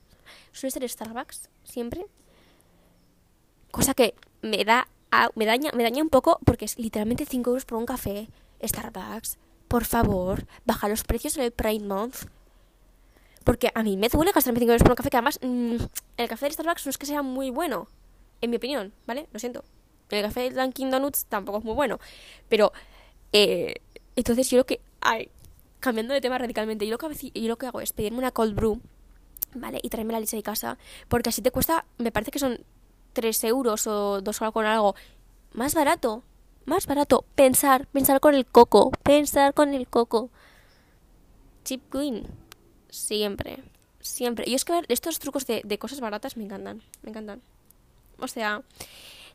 suele 0.52 0.72
ser 0.72 0.88
Starbucks, 0.88 1.50
siempre. 1.64 2.06
Cosa 3.70 3.94
que 3.94 4.14
me 4.42 4.64
da 4.64 4.88
me 5.34 5.44
daña, 5.44 5.70
me 5.74 5.82
daña 5.82 6.02
un 6.02 6.08
poco 6.08 6.38
porque 6.44 6.64
es 6.64 6.78
literalmente 6.78 7.26
5 7.26 7.50
euros 7.50 7.64
por 7.64 7.78
un 7.78 7.86
café. 7.86 8.28
Starbucks, 8.62 9.38
por 9.68 9.84
favor, 9.84 10.46
baja 10.64 10.88
los 10.88 11.04
precios 11.04 11.36
en 11.36 11.44
el 11.44 11.52
Prime 11.52 11.86
Month. 11.86 12.26
Porque 13.44 13.72
a 13.74 13.82
mí 13.82 13.96
me 13.96 14.08
duele 14.08 14.32
gastarme 14.32 14.60
5 14.60 14.72
euros 14.72 14.82
por 14.82 14.92
un 14.92 14.96
café 14.96 15.10
que 15.10 15.16
además 15.16 15.38
mm, 15.42 15.76
el 16.16 16.28
café 16.28 16.46
de 16.46 16.52
Starbucks 16.52 16.86
no 16.86 16.90
es 16.90 16.98
que 16.98 17.06
sea 17.06 17.22
muy 17.22 17.50
bueno, 17.50 17.88
en 18.40 18.50
mi 18.50 18.56
opinión, 18.56 18.92
¿vale? 19.06 19.28
Lo 19.32 19.38
siento. 19.38 19.64
El 20.10 20.22
café 20.22 20.40
de 20.40 20.50
Dunkin' 20.50 20.90
Donuts 20.90 21.26
tampoco 21.26 21.58
es 21.58 21.64
muy 21.64 21.74
bueno. 21.74 21.98
Pero, 22.48 22.72
eh, 23.32 23.74
entonces 24.16 24.50
yo 24.50 24.58
lo 24.58 24.66
que... 24.66 24.80
Ay, 25.00 25.30
cambiando 25.80 26.12
de 26.12 26.20
tema 26.20 26.38
radicalmente, 26.38 26.86
yo 26.86 26.92
lo 26.92 26.98
que, 26.98 27.30
yo 27.34 27.48
lo 27.48 27.56
que 27.56 27.66
hago 27.66 27.80
es 27.80 27.92
pedirme 27.92 28.18
una 28.18 28.30
cold 28.30 28.54
brew 28.54 28.80
¿vale? 29.54 29.80
Y 29.82 29.88
traerme 29.88 30.12
la 30.12 30.20
leche 30.20 30.36
de 30.36 30.42
casa, 30.42 30.78
porque 31.08 31.30
así 31.30 31.42
te 31.42 31.50
cuesta, 31.50 31.84
me 31.98 32.12
parece 32.12 32.30
que 32.30 32.38
son 32.38 32.60
3 33.12 33.44
euros 33.44 33.86
o 33.86 34.20
2 34.20 34.42
o 34.42 34.52
con 34.52 34.66
algo, 34.66 34.94
más 35.52 35.74
barato, 35.74 36.22
más 36.64 36.86
barato. 36.86 37.24
Pensar, 37.34 37.86
pensar 37.88 38.20
con 38.20 38.34
el 38.34 38.46
coco, 38.46 38.90
pensar 39.02 39.54
con 39.54 39.74
el 39.74 39.88
coco. 39.88 40.30
Chip 41.64 41.82
Queen, 41.90 42.26
siempre, 42.88 43.62
siempre. 44.00 44.44
Y 44.48 44.54
es 44.54 44.64
que 44.64 44.80
estos 44.88 45.18
trucos 45.18 45.46
de, 45.46 45.62
de 45.64 45.78
cosas 45.78 46.00
baratas 46.00 46.36
me 46.36 46.44
encantan, 46.44 46.82
me 47.02 47.10
encantan. 47.10 47.42
O 48.18 48.28
sea, 48.28 48.62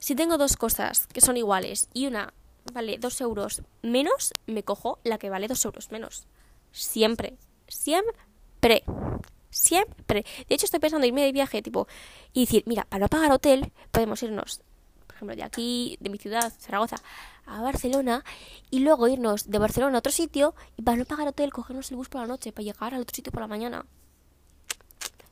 si 0.06 0.14
tengo 0.14 0.38
dos 0.38 0.56
cosas 0.56 1.08
que 1.08 1.20
son 1.20 1.36
iguales 1.36 1.90
y 1.92 2.06
una 2.06 2.32
vale 2.72 3.00
2 3.00 3.22
euros 3.22 3.64
menos, 3.82 4.34
me 4.46 4.62
cojo 4.62 5.00
la 5.04 5.18
que 5.18 5.32
vale 5.32 5.48
2 5.48 5.66
euros 5.66 5.90
menos. 5.90 6.28
Siempre, 6.72 7.40
siempre. 7.68 8.84
Siempre. 9.50 10.24
De 10.48 10.54
hecho, 10.54 10.68
estoy 10.68 10.80
pensando 10.80 11.08
irme 11.08 11.24
de 11.24 11.32
viaje, 11.32 11.64
tipo, 11.64 11.88
y 12.34 12.42
decir, 12.42 12.62
mira, 12.68 12.86
para 12.88 13.00
no 13.00 13.08
pagar 13.08 13.32
hotel, 13.32 13.74
podemos 13.90 14.22
irnos, 14.22 14.62
por 15.08 15.16
ejemplo, 15.16 15.36
de 15.36 15.42
aquí, 15.42 15.98
de 16.00 16.12
mi 16.12 16.20
ciudad, 16.20 16.54
Zaragoza, 16.60 16.98
a 17.48 17.64
Barcelona, 17.64 18.24
y 18.70 18.82
luego 18.82 19.08
irnos 19.08 19.50
de 19.50 19.58
Barcelona 19.58 19.96
a 19.96 20.00
otro 20.00 20.12
sitio, 20.12 20.54
y 20.78 20.84
para 20.84 20.98
no 20.98 21.06
pagar 21.06 21.30
hotel, 21.30 21.52
cogernos 21.52 21.90
el 21.90 21.98
bus 21.98 22.10
por 22.10 22.22
la 22.22 22.28
noche, 22.28 22.52
para 22.52 22.64
llegar 22.64 22.94
al 22.94 23.02
otro 23.02 23.16
sitio 23.16 23.32
por 23.32 23.42
la 23.42 23.48
mañana. 23.48 23.88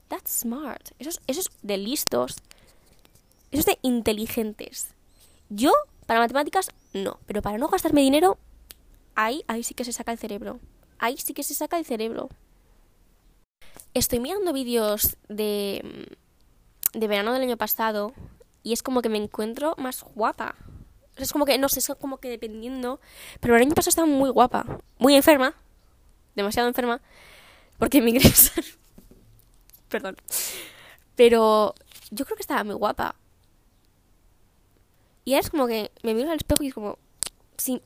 That's 0.08 0.32
smart. 0.32 0.90
Eso 0.98 1.12
es, 1.12 1.22
eso 1.28 1.42
es 1.42 1.52
de 1.62 1.78
listos. 1.78 2.38
Eso 3.54 3.60
es 3.62 3.66
de 3.66 3.80
inteligentes. 3.82 4.94
Yo, 5.50 5.72
para 6.06 6.20
matemáticas, 6.20 6.72
no. 6.94 7.20
Pero 7.26 7.42
para 7.42 7.58
no 7.58 7.70
gastarme 7.70 8.02
dinero, 8.02 8.38
ahí, 9.16 9.46
ahí 9.48 9.64
sí 9.64 9.74
que 9.74 9.86
se 9.86 9.94
saca 9.94 10.12
el 10.12 10.18
cerebro. 10.18 10.60
Ahí 11.00 11.16
sí 11.18 11.34
que 11.34 11.44
se 11.44 11.54
saca 11.54 11.78
el 11.78 11.86
cerebro 11.86 12.30
estoy 13.94 14.20
mirando 14.20 14.54
vídeos 14.54 15.18
de, 15.30 16.08
de 16.94 17.08
verano 17.08 17.34
del 17.34 17.44
año 17.44 17.58
pasado 17.58 18.14
y 18.64 18.74
es 18.74 18.84
como 18.84 19.02
que 19.02 19.10
me 19.10 19.18
encuentro 19.18 19.76
más 19.78 20.04
guapa. 20.16 20.56
Es 21.18 21.32
como 21.32 21.46
que, 21.46 21.58
no 21.60 21.70
sé, 21.70 21.80
es 21.80 21.92
como 22.00 22.18
que 22.18 22.30
dependiendo. 22.30 23.00
Pero 23.40 23.56
el 23.56 23.62
año 23.62 23.76
pasado 23.76 23.90
estaba 23.90 24.08
muy 24.08 24.32
guapa. 24.32 24.80
Muy 24.98 25.16
enferma. 25.16 25.54
Demasiado 26.36 26.68
enferma. 26.68 27.02
Porque 27.78 28.02
me 28.02 28.10
ingresaron. 28.12 28.66
Perdón. 29.90 30.18
Pero 31.16 31.76
yo 32.10 32.26
creo 32.26 32.36
que 32.36 32.42
estaba 32.42 32.64
muy 32.64 32.74
guapa. 32.74 33.16
Y 35.26 35.36
es 35.36 35.50
como 35.50 35.68
que 35.68 35.92
me 36.04 36.14
miro 36.14 36.30
al 36.30 36.38
espejo 36.38 36.64
y 36.64 36.68
es 36.68 36.74
como. 36.74 36.98
Sí. 37.58 37.82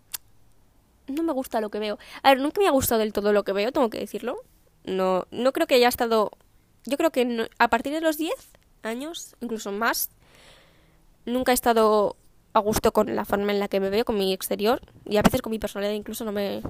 No 1.07 1.23
me 1.23 1.33
gusta 1.33 1.61
lo 1.61 1.69
que 1.69 1.79
veo. 1.79 1.97
A 2.21 2.29
ver, 2.29 2.39
nunca 2.39 2.59
me 2.59 2.67
ha 2.67 2.71
gustado 2.71 2.99
del 2.99 3.13
todo 3.13 3.31
lo 3.31 3.43
que 3.43 3.53
veo, 3.53 3.71
tengo 3.71 3.89
que 3.89 3.99
decirlo. 3.99 4.41
No, 4.83 5.25
no 5.31 5.53
creo 5.53 5.67
que 5.67 5.75
haya 5.75 5.87
estado... 5.87 6.31
Yo 6.85 6.97
creo 6.97 7.11
que 7.11 7.49
a 7.59 7.67
partir 7.69 7.93
de 7.93 8.01
los 8.01 8.17
10 8.17 8.33
años, 8.83 9.35
incluso 9.41 9.71
más, 9.71 10.09
nunca 11.25 11.51
he 11.51 11.55
estado 11.55 12.15
a 12.53 12.59
gusto 12.59 12.91
con 12.91 13.15
la 13.15 13.25
forma 13.25 13.51
en 13.51 13.59
la 13.59 13.67
que 13.67 13.79
me 13.79 13.89
veo, 13.89 14.05
con 14.05 14.17
mi 14.17 14.33
exterior 14.33 14.81
y 15.05 15.17
a 15.17 15.21
veces 15.21 15.41
con 15.41 15.51
mi 15.51 15.59
personalidad 15.59 15.93
incluso 15.93 16.25
no 16.25 16.31
me... 16.31 16.61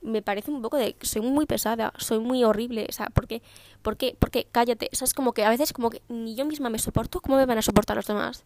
Me 0.00 0.20
parece 0.20 0.50
un 0.50 0.60
poco 0.60 0.76
de... 0.76 0.96
Soy 1.00 1.22
muy 1.22 1.46
pesada, 1.46 1.92
soy 1.96 2.18
muy 2.18 2.44
horrible, 2.44 2.86
o 2.88 2.92
sea, 2.92 3.06
¿por 3.06 3.26
qué? 3.26 3.40
¿Por 3.82 3.96
qué? 3.96 4.14
Porque 4.18 4.46
cállate, 4.50 4.90
o 4.92 4.96
sea, 4.96 5.06
es 5.06 5.14
como 5.14 5.32
que 5.32 5.44
a 5.44 5.48
veces 5.48 5.72
como 5.72 5.90
que 5.90 6.02
ni 6.08 6.34
yo 6.34 6.44
misma 6.44 6.68
me 6.68 6.78
soporto, 6.78 7.20
¿cómo 7.20 7.36
me 7.36 7.46
van 7.46 7.58
a 7.58 7.62
soportar 7.62 7.96
los 7.96 8.06
demás? 8.06 8.44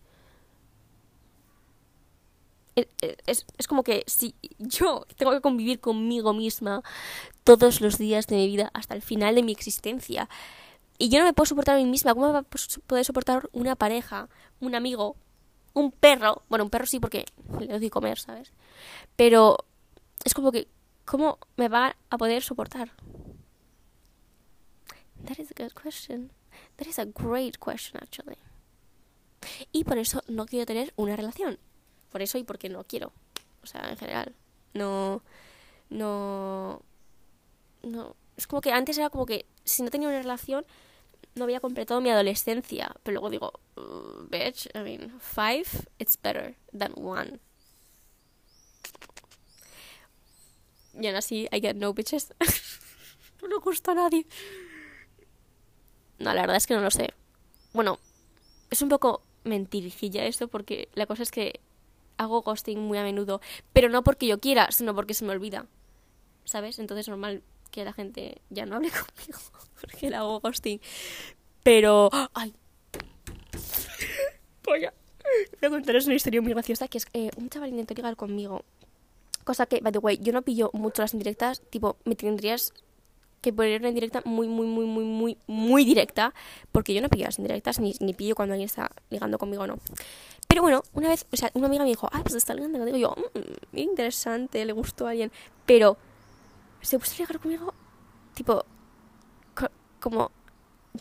Es, 3.27 3.47
es, 3.57 3.67
como 3.67 3.83
que 3.83 4.05
si 4.07 4.35
yo 4.59 5.07
tengo 5.17 5.33
que 5.33 5.41
convivir 5.41 5.81
conmigo 5.81 6.33
misma 6.33 6.83
todos 7.45 7.81
los 7.81 7.99
días 7.99 8.27
de 8.27 8.37
mi 8.37 8.47
vida 8.47 8.71
hasta 8.75 8.95
el 8.95 9.03
final 9.03 9.35
de 9.35 9.43
mi 9.43 9.53
existencia, 9.53 10.29
Y 10.99 11.11
yo 11.11 11.21
no 11.21 11.25
me 11.27 11.33
puedo 11.33 11.47
soportar 11.47 11.77
a 11.77 11.79
mí 11.79 11.85
misma. 11.85 12.13
¿Cómo 12.13 12.27
me 12.27 12.33
va 12.33 12.41
a 12.41 12.83
poder 12.87 13.05
soportar 13.05 13.49
una 13.53 13.77
pareja, 13.77 14.29
un 14.61 14.75
amigo, 14.75 15.17
un 15.73 15.93
perro? 15.93 16.43
Bueno, 16.49 16.65
un 16.65 16.71
perro 16.71 16.87
sí 16.87 16.99
porque 16.99 17.25
le 17.61 17.79
doy 17.79 17.89
comer, 17.89 18.19
¿sabes? 18.19 18.53
Pero 19.15 19.59
es 20.25 20.35
como 20.35 20.51
que, 20.51 20.67
¿cómo 21.05 21.39
me 21.57 21.69
va 21.69 21.97
a 22.11 22.19
poder 22.19 22.43
soportar? 22.43 22.91
That 25.25 25.39
is 25.39 25.53
a 25.53 25.55
good 25.55 25.73
question. 25.73 26.33
That 26.77 26.89
is 26.89 26.99
a 26.99 27.05
great 27.05 27.59
question, 27.59 28.01
actually. 28.03 28.39
Y 29.73 29.85
por 29.85 29.99
eso 29.99 30.23
no 30.27 30.47
quiero 30.47 30.67
tener 30.67 30.93
una 30.97 31.17
relación. 31.17 31.59
Por 32.11 32.23
eso 32.23 32.39
y 32.39 32.45
porque 32.45 32.69
no 32.69 32.85
quiero. 32.85 33.13
O 33.63 33.67
sea, 33.67 33.89
en 33.91 33.97
general. 33.97 34.35
No. 34.75 35.23
No. 35.91 36.83
No. 37.83 38.17
Es 38.37 38.47
como 38.47 38.61
que 38.61 38.73
antes 38.73 38.99
era 38.99 39.11
como 39.11 39.27
que 39.27 39.47
si 39.65 39.83
no 39.83 39.91
tenía 39.91 40.09
una 40.09 40.19
relación 40.19 40.65
no 41.35 41.45
había 41.45 41.61
completado 41.61 42.01
mi 42.01 42.11
adolescencia. 42.11 42.95
Pero 43.03 43.15
luego 43.15 43.31
digo, 43.31 43.53
uh, 43.77 44.27
bitch, 44.29 44.69
I 44.75 44.81
mean, 44.81 45.19
five, 45.21 45.67
it's 45.99 46.21
better 46.21 46.57
than 46.77 46.93
one. 46.97 47.39
Y 51.01 51.07
aún 51.07 51.17
así, 51.17 51.49
I 51.53 51.61
get 51.61 51.77
no 51.77 51.95
bitches. 51.95 52.35
no 53.43 53.49
le 53.49 53.57
gusta 53.57 53.93
a 53.93 53.95
nadie. 53.95 54.27
No, 56.19 56.35
la 56.35 56.41
verdad 56.43 56.57
es 56.57 56.67
que 56.67 56.75
no 56.75 56.81
lo 56.81 56.91
sé. 56.91 57.15
Bueno, 57.73 58.01
es 58.71 58.83
un 58.83 58.89
poco 58.89 59.23
mentirijilla 59.45 60.25
esto 60.25 60.49
porque 60.49 60.89
la 60.95 61.07
cosa 61.07 61.23
es 61.23 61.31
que 61.31 61.61
hago 62.19 62.43
ghosting 62.43 62.79
muy 62.79 62.99
a 62.99 63.03
menudo, 63.03 63.41
pero 63.73 63.89
no 63.89 64.05
porque 64.05 64.27
yo 64.27 64.39
quiera, 64.41 64.71
sino 64.71 64.95
porque 64.95 65.15
se 65.15 65.25
me 65.25 65.33
olvida. 65.33 65.67
¿Sabes? 66.45 66.79
Entonces 66.79 67.05
es 67.05 67.09
normal 67.09 67.43
que 67.71 67.85
la 67.85 67.93
gente 67.93 68.41
ya 68.51 68.67
no 68.67 68.77
hable 68.77 68.91
conmigo 69.17 69.39
porque 69.81 70.11
le 70.11 70.17
hago 70.17 70.41
ghosting. 70.41 70.81
Pero... 71.63 72.11
¡Ay! 72.35 72.55
Voy 74.65 74.85
a, 74.85 74.93
contaros 75.69 76.07
una 76.07 76.15
historia 76.15 76.43
muy 76.43 76.53
graciosa 76.53 76.89
que 76.89 76.99
es 76.99 77.07
eh, 77.13 77.31
un 77.37 77.49
chaval 77.49 77.71
intentó 77.71 77.95
ligar 77.95 78.17
conmigo. 78.17 78.65
Cosa 79.45 79.67
que, 79.67 79.81
by 79.81 79.93
the 79.93 79.99
way, 79.99 80.19
yo 80.19 80.33
no 80.33 80.43
pillo 80.43 80.71
mucho 80.75 81.01
las 81.01 81.15
indirectas. 81.15 81.63
Tipo, 81.71 81.97
me 82.05 82.15
tendrías 82.15 82.75
que 83.41 83.53
poner 83.53 83.81
una 83.81 83.89
indirecta 83.89 84.23
muy, 84.25 84.49
muy, 84.49 84.67
muy, 84.67 84.87
muy, 84.87 85.05
muy, 85.05 85.39
muy 85.47 85.85
directa. 85.85 86.35
Porque 86.73 86.95
yo 86.95 87.01
no 87.01 87.09
pillo 87.09 87.27
las 87.27 87.39
indirectas 87.39 87.79
ni, 87.81 87.95
ni 88.01 88.15
pillo 88.15 88.35
cuando 88.35 88.55
alguien 88.55 88.67
está 88.67 88.91
ligando 89.11 89.39
conmigo 89.39 89.67
no. 89.67 89.79
Pero 90.49 90.63
bueno, 90.63 90.83
una 90.95 91.09
vez, 91.09 91.27
o 91.33 91.37
sea, 91.37 91.51
una 91.55 91.67
amiga 91.67 91.85
me 91.85 91.91
dijo, 91.91 92.09
ah, 92.13 92.21
pues 92.23 92.35
está 92.35 92.55
ligando 92.55 92.79
contigo. 92.79 92.97
Y 92.97 93.01
yo, 93.03 93.15
mmm, 93.35 93.79
interesante, 93.79 94.65
le 94.65 94.73
gustó 94.73 95.07
a 95.07 95.11
alguien. 95.11 95.31
Pero 95.67 95.99
se 96.81 96.99
puso 96.99 97.15
a 97.15 97.19
ligar 97.19 97.39
conmigo, 97.41 97.75
tipo, 98.35 98.65
como 100.01 100.31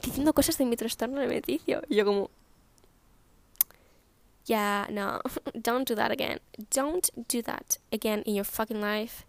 diciendo 0.01 0.33
cosas 0.33 0.57
de 0.57 0.65
mi 0.65 0.75
trastorno 0.75 1.19
alimenticio. 1.19 1.81
Y 1.87 1.95
yo 1.95 2.05
como, 2.05 2.29
yeah, 4.45 4.87
no, 4.91 5.21
don't 5.53 5.87
do 5.87 5.95
that 5.95 6.11
again. 6.11 6.39
Don't 6.73 7.09
do 7.15 7.41
that 7.43 7.77
again 7.91 8.21
in 8.25 8.35
your 8.35 8.45
fucking 8.45 8.81
life. 8.81 9.25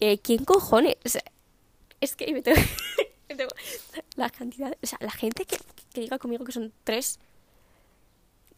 Eh, 0.00 0.18
¿Quién 0.18 0.44
cojones? 0.44 0.96
Es 2.04 2.16
que 2.16 2.30
me 2.34 2.42
tengo, 2.42 2.60
la 4.16 4.28
cantidad, 4.28 4.76
o 4.82 4.86
sea, 4.86 4.98
la 5.00 5.10
gente 5.10 5.46
que, 5.46 5.56
que 5.92 6.00
diga 6.02 6.18
conmigo 6.18 6.44
que 6.44 6.52
son 6.52 6.72
tres, 6.84 7.18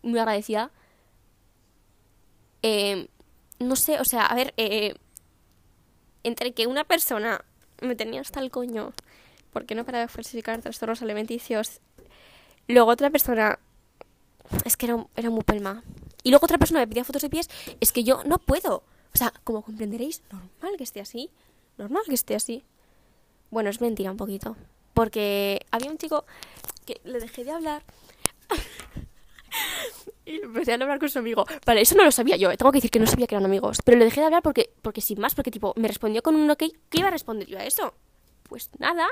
muy 0.02 0.18
agradecida. 0.18 0.72
Eh, 2.62 3.08
no 3.60 3.76
sé, 3.76 4.00
o 4.00 4.04
sea, 4.04 4.26
a 4.26 4.34
ver, 4.34 4.52
eh, 4.56 4.94
entre 6.24 6.52
que 6.52 6.66
una 6.66 6.82
persona 6.82 7.44
me 7.80 7.94
tenía 7.94 8.20
hasta 8.20 8.40
el 8.40 8.50
coño 8.50 8.92
porque 9.52 9.76
no 9.76 9.84
para 9.84 10.00
de 10.00 10.08
falsificar 10.08 10.60
trastornos 10.60 11.00
alimenticios, 11.00 11.80
luego 12.66 12.90
otra 12.90 13.10
persona 13.10 13.60
es 14.64 14.76
que 14.76 14.86
era, 14.86 15.06
era 15.14 15.30
muy 15.30 15.44
pelma. 15.44 15.84
Y 16.24 16.30
luego 16.30 16.44
otra 16.44 16.58
persona 16.58 16.80
me 16.80 16.88
pedía 16.88 17.04
fotos 17.04 17.22
de 17.22 17.30
pies, 17.30 17.48
es 17.80 17.92
que 17.92 18.02
yo 18.02 18.24
no 18.24 18.38
puedo. 18.38 18.82
O 19.14 19.18
sea, 19.18 19.32
como 19.44 19.62
comprenderéis, 19.62 20.22
normal 20.32 20.76
que 20.76 20.84
esté 20.84 21.00
así. 21.00 21.30
Normal 21.78 22.02
que 22.06 22.14
esté 22.14 22.34
así. 22.34 22.64
Bueno, 23.50 23.70
es 23.70 23.80
mentira 23.80 24.10
un 24.10 24.16
poquito. 24.16 24.56
Porque 24.94 25.60
había 25.70 25.90
un 25.90 25.98
chico 25.98 26.24
que 26.86 27.00
le 27.04 27.20
dejé 27.20 27.44
de 27.44 27.50
hablar. 27.52 27.82
y 30.24 30.36
empecé 30.40 30.72
a 30.72 30.74
hablar 30.74 30.98
con 30.98 31.08
su 31.08 31.18
amigo. 31.18 31.44
Vale, 31.64 31.82
eso 31.82 31.94
no 31.94 32.04
lo 32.04 32.10
sabía 32.10 32.36
yo. 32.36 32.56
Tengo 32.56 32.72
que 32.72 32.78
decir 32.78 32.90
que 32.90 32.98
no 32.98 33.06
sabía 33.06 33.26
que 33.26 33.34
eran 33.34 33.44
amigos. 33.44 33.78
Pero 33.84 33.98
le 33.98 34.04
dejé 34.04 34.20
de 34.20 34.26
hablar 34.26 34.42
porque, 34.42 34.70
porque 34.82 35.00
sin 35.00 35.20
más, 35.20 35.34
porque 35.34 35.50
tipo, 35.50 35.74
me 35.76 35.88
respondió 35.88 36.22
con 36.22 36.34
un 36.34 36.50
ok. 36.50 36.64
¿Qué 36.90 36.98
iba 36.98 37.08
a 37.08 37.10
responder 37.10 37.46
yo 37.46 37.58
a 37.58 37.64
eso? 37.64 37.94
Pues 38.44 38.70
nada. 38.78 39.06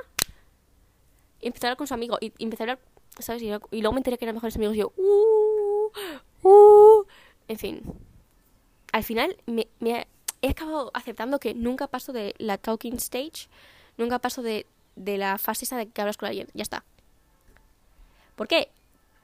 Y 1.41 1.49
empecé 1.49 1.67
a 1.67 1.69
hablar 1.69 1.79
con 1.79 1.87
su 1.87 1.95
amigo. 1.95 2.17
Y, 2.21 2.33
empecé 2.39 2.63
a 2.63 2.65
hablar, 2.65 2.79
¿sabes? 3.19 3.43
Y, 3.43 3.49
luego 3.49 3.93
me 3.93 3.99
enteré 3.99 4.19
que 4.19 4.25
eran 4.25 4.35
mejores 4.35 4.57
amigos. 4.57 4.77
Y 4.77 4.79
yo, 4.79 4.93
uh, 4.97 6.49
uh. 6.49 7.05
En 7.49 7.59
fin. 7.59 7.83
Al 8.93 9.05
final 9.05 9.37
me 9.47 9.69
he 10.41 10.51
acabado 10.51 10.91
aceptando 10.95 11.41
que 11.41 11.55
nunca 11.55 11.89
paso 11.89 12.13
de 12.13 12.35
la 12.39 12.59
talking 12.59 12.95
stage. 12.95 13.49
Nunca 13.97 14.19
paso 14.19 14.43
de, 14.43 14.67
de 14.97 15.19
la 15.19 15.39
fase 15.39 15.65
esa 15.65 15.77
de 15.77 15.89
que 15.89 16.01
hablas 16.01 16.17
con 16.17 16.29
alguien. 16.29 16.49
Ya 16.55 16.63
está. 16.63 16.85
¿Por 18.37 18.49
qué? 18.49 18.69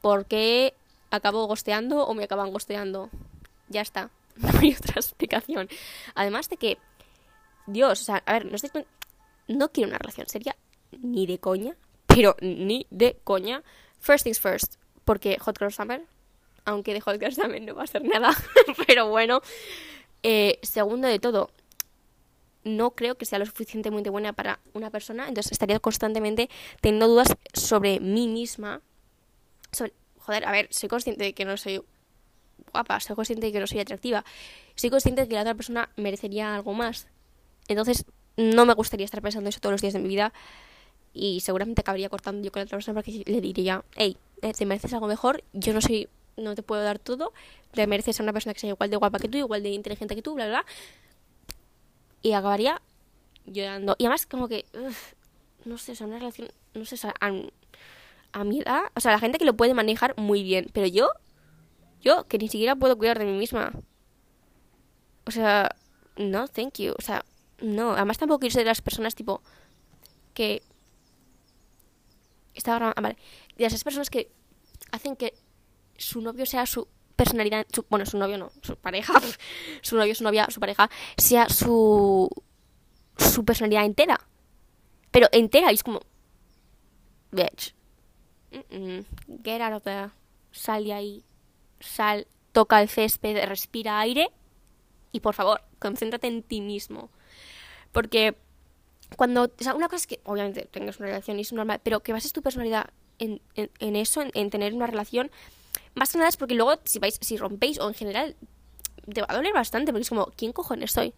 Porque 0.00 0.74
acabo 1.11 1.46
gosteando 1.46 2.06
o 2.06 2.14
me 2.14 2.24
acaban 2.24 2.52
gosteando. 2.52 3.11
Ya 3.68 3.80
está. 3.80 4.11
No 4.37 4.59
hay 4.59 4.74
otra 4.74 4.94
explicación. 4.96 5.68
Además 6.14 6.48
de 6.48 6.56
que, 6.56 6.78
Dios, 7.66 8.00
o 8.00 8.04
sea, 8.04 8.22
a 8.24 8.33
ver, 8.33 8.46
no 8.46 8.56
estoy. 8.56 8.87
No 9.48 9.70
quiero 9.70 9.88
una 9.88 9.98
relación 9.98 10.28
seria, 10.28 10.56
ni 10.92 11.26
de 11.26 11.38
coña, 11.38 11.76
pero 12.06 12.37
ni 12.40 12.87
de 12.90 13.18
coña. 13.24 13.62
First 13.98 14.24
things 14.24 14.40
first, 14.40 14.76
porque 15.04 15.38
Hot 15.40 15.59
Girl 15.59 15.72
Summer, 15.72 16.06
aunque 16.64 16.94
de 16.94 17.00
Hot 17.00 17.18
Girl 17.18 17.35
Summer 17.35 17.61
no 17.61 17.74
va 17.74 17.83
a 17.83 17.87
ser 17.87 18.02
nada, 18.04 18.30
pero 18.87 19.09
bueno. 19.09 19.42
Eh, 20.22 20.59
segundo 20.62 21.09
de 21.09 21.18
todo, 21.18 21.50
no 22.64 22.92
creo 22.92 23.16
que 23.16 23.25
sea 23.25 23.38
lo 23.38 23.46
suficientemente 23.46 24.11
buena 24.11 24.33
para 24.33 24.61
una 24.75 24.90
persona, 24.90 25.29
entonces 25.29 25.53
estaría 25.53 25.79
constantemente 25.81 26.51
teniendo 26.81 27.09
dudas 27.09 27.29
sobre 27.55 28.01
mí 28.01 28.29
misma, 28.29 28.83
joder, 30.18 30.44
a 30.46 30.53
ver, 30.53 30.68
soy 30.70 30.88
consciente 30.88 31.25
de 31.25 31.33
que 31.33 31.44
no 31.44 31.57
soy 31.57 31.83
guapa, 32.73 33.01
soy 33.01 33.16
consciente 33.16 33.46
de 33.46 33.53
que 33.53 33.61
no 33.61 33.66
soy 33.66 33.81
atractiva, 33.81 34.25
soy 34.75 34.90
consciente 34.90 35.23
de 35.23 35.29
que 35.29 35.35
la 35.35 35.40
otra 35.42 35.55
persona 35.55 35.90
merecería 35.96 36.55
algo 36.55 36.73
más. 36.75 37.09
Entonces, 37.68 38.05
no 38.37 38.66
me 38.66 38.75
gustaría 38.75 39.05
estar 39.05 39.23
pensando 39.23 39.49
eso 39.49 39.61
todos 39.61 39.73
los 39.73 39.81
días 39.81 39.92
de 39.92 40.01
mi 40.01 40.09
vida 40.09 40.33
y 41.12 41.40
seguramente 41.40 41.81
acabaría 41.81 42.09
cortando 42.09 42.44
yo 42.44 42.53
con 42.53 42.61
la 42.61 42.64
otra 42.64 42.77
persona 42.79 42.94
porque 42.94 43.23
le 43.27 43.40
diría, 43.40 43.85
hey, 43.96 44.16
eh, 44.42 44.53
te 44.53 44.66
mereces 44.66 44.92
algo 44.92 45.07
mejor, 45.07 45.42
yo 45.53 45.73
no 45.73 45.81
soy, 45.81 46.09
no 46.37 46.55
te 46.55 46.62
puedo 46.62 46.83
dar 46.83 46.99
todo, 46.99 47.33
te 47.73 47.87
mereces 47.87 48.20
a 48.20 48.23
una 48.23 48.33
persona 48.33 48.55
que 48.55 48.61
sea 48.61 48.70
igual 48.70 48.90
de 48.90 48.96
guapa 48.96 49.18
que 49.18 49.29
tú, 49.29 49.38
igual 49.38 49.62
de 49.62 49.70
inteligente 49.70 50.14
que 50.14 50.23
tú, 50.23 50.35
bla, 50.35 50.46
bla. 50.46 50.64
Y 52.22 52.33
acabaría 52.33 52.80
llorando. 53.46 53.96
Y 53.98 54.04
además, 54.04 54.26
como 54.26 54.48
que, 54.48 54.66
no 55.64 55.78
sé, 55.78 55.92
o 55.92 55.94
sea, 55.94 56.06
una 56.06 56.18
relación, 56.18 56.48
no 56.74 56.85
sé, 56.85 56.94
o 56.94 56.98
sea, 56.98 57.14
a 58.33 58.44
mi 58.44 58.61
edad, 58.61 58.83
o 58.94 59.00
sea, 59.00 59.12
la 59.12 59.18
gente 59.18 59.38
que 59.38 59.44
lo 59.44 59.56
puede 59.56 59.74
manejar 59.74 60.14
muy 60.16 60.42
bien, 60.42 60.70
pero 60.72 60.87
yo, 60.87 61.09
yo 62.00 62.26
que 62.28 62.38
ni 62.38 62.48
siquiera 62.48 62.76
puedo 62.76 62.96
cuidar 62.96 63.18
de 63.18 63.24
mí 63.26 63.33
misma. 63.33 63.72
O 65.26 65.30
sea, 65.30 65.74
no, 66.16 66.48
thank 66.48 66.78
you. 66.78 66.94
O 66.98 67.02
sea, 67.02 67.24
no, 67.61 67.92
además 67.92 68.18
tampoco 68.18 68.40
quiero 68.40 68.52
ser 68.52 68.62
de 68.62 68.70
las 68.70 68.83
personas 68.83 69.14
tipo 69.14 69.42
que 70.35 70.62
estaba 72.54 72.78
grabando, 72.78 73.02
vale, 73.02 73.16
de 73.56 73.64
esas 73.64 73.85
personas 73.85 74.11
que 74.11 74.30
hacen 74.92 75.16
que 75.16 75.35
su 75.96 76.20
novio 76.20 76.46
sea 76.46 76.66
su 76.66 76.88
personalidad, 77.20 77.66
bueno, 77.90 78.06
su 78.06 78.16
novio 78.16 78.38
no, 78.38 78.50
su 78.62 78.76
pareja, 78.76 79.12
su 79.83 79.96
novio, 79.96 80.14
su 80.14 80.24
novia, 80.24 80.46
su 80.48 80.59
pareja, 80.59 80.90
sea 81.16 81.48
su 81.48 82.30
su 83.18 83.44
personalidad 83.44 83.85
entera. 83.85 84.18
Pero 85.11 85.28
entera, 85.33 85.70
y 85.70 85.74
es 85.74 85.83
como 85.83 86.00
bitch, 87.33 87.74
Get 89.44 89.61
out 89.61 89.74
of 89.74 89.83
there. 89.83 90.11
Sal 90.50 90.85
de 90.85 90.92
ahí. 90.92 91.24
Sal, 91.78 92.26
toca 92.52 92.80
el 92.80 92.88
césped, 92.88 93.44
respira 93.46 94.00
aire. 94.00 94.30
Y 95.12 95.20
por 95.20 95.35
favor, 95.35 95.62
concéntrate 95.78 96.26
en 96.26 96.42
ti 96.42 96.61
mismo. 96.61 97.11
Porque 97.92 98.37
cuando. 99.16 99.44
O 99.44 99.62
sea, 99.62 99.74
una 99.74 99.88
cosa 99.88 99.96
es 99.96 100.06
que 100.06 100.20
obviamente 100.24 100.68
tengas 100.70 100.98
una 100.98 101.09
relación 101.09 101.38
y 101.38 101.42
es 101.42 101.52
normal, 101.52 101.80
pero 101.83 102.00
que 102.00 102.12
bases 102.12 102.33
tu 102.33 102.42
personalidad 102.42 102.90
en, 103.18 103.40
eso, 103.78 104.22
en, 104.33 104.50
tener 104.50 104.72
una 104.72 104.87
relación. 104.87 105.30
Más 105.94 106.12
que 106.12 106.18
nada 106.18 106.29
es 106.29 106.37
porque 106.37 106.55
luego, 106.55 106.81
si 106.85 106.98
vais, 106.98 107.18
si 107.20 107.37
rompéis 107.37 107.79
o 107.79 107.88
en 107.88 107.94
general, 107.94 108.37
te 109.12 109.20
va 109.20 109.26
a 109.29 109.35
doler 109.35 109.53
bastante, 109.53 109.92
porque 109.92 110.03
es 110.03 110.09
como, 110.09 110.26
¿quién 110.37 110.53
cojones 110.53 110.92
soy? 110.92 111.12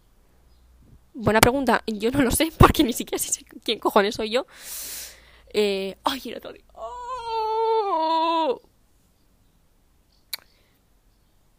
Buena 1.13 1.39
pregunta, 1.39 1.83
yo 1.85 2.11
no 2.11 2.21
lo 2.21 2.31
sé, 2.31 2.51
porque 2.57 2.83
ni 2.83 2.93
siquiera 2.93 3.23
sé 3.23 3.45
quién 3.63 3.79
cojones 3.79 4.15
soy 4.15 4.31
yo. 4.31 4.47
Eh, 5.53 5.95
ay, 6.03 6.21
era 6.25 6.39
todo. 6.39 6.53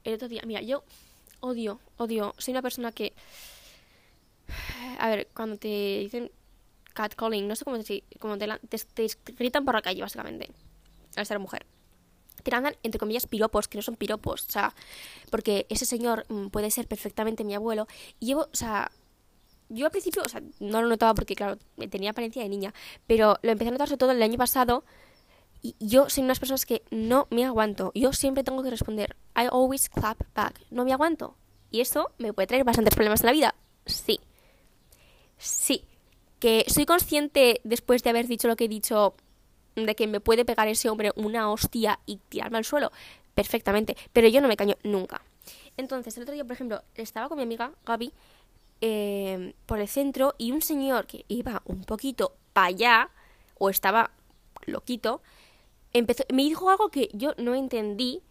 El 0.03 0.14
otro 0.14 0.29
día, 0.29 0.42
mira, 0.44 0.61
yo 0.61 0.85
odio, 1.40 1.81
odio. 1.96 2.35
Soy 2.38 2.53
una 2.53 2.62
persona 2.62 2.90
que. 2.90 3.12
A 4.98 5.09
ver, 5.09 5.29
cuando 5.35 5.57
te 5.57 5.68
dicen 5.68 6.31
catcalling, 6.92 7.48
no 7.48 7.57
sé 7.57 7.64
cómo 7.64 7.79
te, 7.83 8.05
cómo 8.18 8.37
te, 8.37 8.46
te, 8.68 8.79
te 9.09 9.33
gritan 9.33 9.64
por 9.64 9.74
la 9.74 9.83
calle, 9.83 10.03
básicamente, 10.03 10.50
al 11.16 11.27
ser 11.27 11.38
mujer 11.38 11.64
te 12.50 12.57
andan, 12.57 12.76
entre 12.83 12.98
comillas, 12.98 13.26
piropos, 13.26 13.68
que 13.68 13.78
no 13.78 13.83
son 13.83 13.96
piropos, 13.96 14.46
o 14.48 14.52
sea, 14.52 14.74
porque 15.30 15.66
ese 15.68 15.87
señor 15.87 16.26
mm, 16.28 16.48
puede 16.48 16.70
ser 16.70 16.87
perfectamente 16.87 17.44
mi 17.44 17.54
abuelo. 17.54 17.87
Y 18.20 18.26
llevo, 18.26 18.42
o 18.42 18.57
sea, 18.57 18.90
yo 19.68 19.87
al 19.87 19.90
principio, 19.90 20.22
o 20.24 20.28
sea, 20.28 20.42
no 20.61 20.83
lo 20.83 20.88
notaba 20.88 21.14
porque, 21.14 21.35
claro, 21.35 21.59
tenía 21.90 22.11
apariencia 22.11 22.42
de 22.42 22.48
niña, 22.48 22.74
pero 23.07 23.38
lo 23.42 23.50
empecé 23.50 23.68
a 23.68 23.72
notar 23.72 23.88
sobre 23.88 23.98
todo 23.98 24.11
el 24.12 24.22
año 24.22 24.38
pasado. 24.38 24.85
Y 25.62 25.76
yo 25.80 26.11
soy 26.11 26.22
unas 26.22 26.38
personas 26.38 26.66
que 26.66 26.83
no 26.90 27.26
me 27.30 27.44
aguanto. 27.44 27.90
Yo 27.94 28.12
siempre 28.12 28.44
tengo 28.44 28.62
que 28.62 28.70
responder. 28.70 29.16
I 29.35 29.46
always 29.50 29.88
clap 29.88 30.22
back. 30.35 30.61
No 30.70 30.85
me 30.85 30.92
aguanto. 30.92 31.38
Y 31.70 31.80
eso 31.80 32.12
me 32.18 32.35
puede 32.35 32.46
traer 32.46 32.64
bastantes 32.64 32.94
problemas 32.94 33.22
en 33.22 33.26
la 33.26 33.33
vida. 33.33 33.54
Sí. 33.87 34.20
Sí. 35.38 35.87
Que 36.38 36.66
soy 36.68 36.85
consciente, 36.85 37.62
después 37.64 38.02
de 38.02 38.11
haber 38.11 38.26
dicho 38.26 38.46
lo 38.46 38.57
que 38.57 38.66
he 38.66 38.68
dicho, 38.68 39.14
de 39.74 39.94
que 39.94 40.06
me 40.06 40.20
puede 40.20 40.44
pegar 40.44 40.68
ese 40.68 40.88
hombre 40.88 41.12
una 41.16 41.50
hostia 41.50 42.00
y 42.06 42.18
tirarme 42.28 42.58
al 42.58 42.64
suelo. 42.64 42.92
Perfectamente. 43.34 43.96
Pero 44.12 44.28
yo 44.28 44.40
no 44.40 44.48
me 44.48 44.56
caño 44.56 44.76
nunca. 44.82 45.22
Entonces, 45.76 46.16
el 46.16 46.22
otro 46.22 46.34
día, 46.34 46.44
por 46.44 46.52
ejemplo, 46.52 46.82
estaba 46.94 47.28
con 47.28 47.37
mi 47.37 47.42
amiga 47.42 47.72
Gaby 47.84 48.12
eh, 48.80 49.54
por 49.66 49.80
el 49.80 49.88
centro 49.88 50.34
y 50.38 50.52
un 50.52 50.62
señor 50.62 51.06
que 51.06 51.24
iba 51.28 51.62
un 51.64 51.84
poquito 51.84 52.37
para 52.52 52.68
allá, 52.68 53.10
o 53.58 53.70
estaba 53.70 54.10
loquito, 54.66 55.22
empezó, 55.92 56.24
me 56.32 56.42
dijo 56.42 56.70
algo 56.70 56.90
que 56.90 57.08
yo 57.12 57.34
no 57.38 57.54
entendí, 57.54 58.22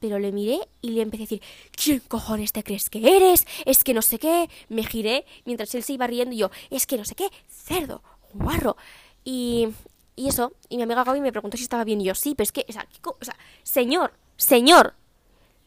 pero 0.00 0.18
le 0.18 0.32
miré 0.32 0.58
y 0.82 0.90
le 0.90 1.02
empecé 1.02 1.22
a 1.22 1.26
decir, 1.26 1.42
¿quién 1.72 2.00
cojones 2.00 2.52
te 2.52 2.62
crees 2.62 2.90
que 2.90 3.16
eres? 3.16 3.46
Es 3.64 3.84
que 3.84 3.94
no 3.94 4.02
sé 4.02 4.18
qué. 4.18 4.50
Me 4.68 4.84
giré 4.84 5.24
mientras 5.46 5.74
él 5.74 5.82
se 5.82 5.94
iba 5.94 6.06
riendo 6.06 6.34
y 6.34 6.38
yo, 6.38 6.50
es 6.70 6.86
que 6.86 6.98
no 6.98 7.04
sé 7.04 7.14
qué, 7.14 7.28
cerdo, 7.48 8.02
guarro. 8.34 8.76
Y, 9.24 9.68
y 10.16 10.28
eso, 10.28 10.52
y 10.68 10.76
mi 10.76 10.82
amiga 10.82 11.04
Gaby 11.04 11.20
me 11.20 11.32
preguntó 11.32 11.56
si 11.56 11.64
estaba 11.64 11.84
bien 11.84 12.00
y 12.00 12.04
yo, 12.04 12.14
sí, 12.14 12.34
pero 12.34 12.44
es 12.44 12.52
que, 12.52 12.64
o 12.68 12.72
sea, 12.72 12.86
o 13.02 13.24
sea 13.24 13.36
señor, 13.62 14.14
señor, 14.36 14.94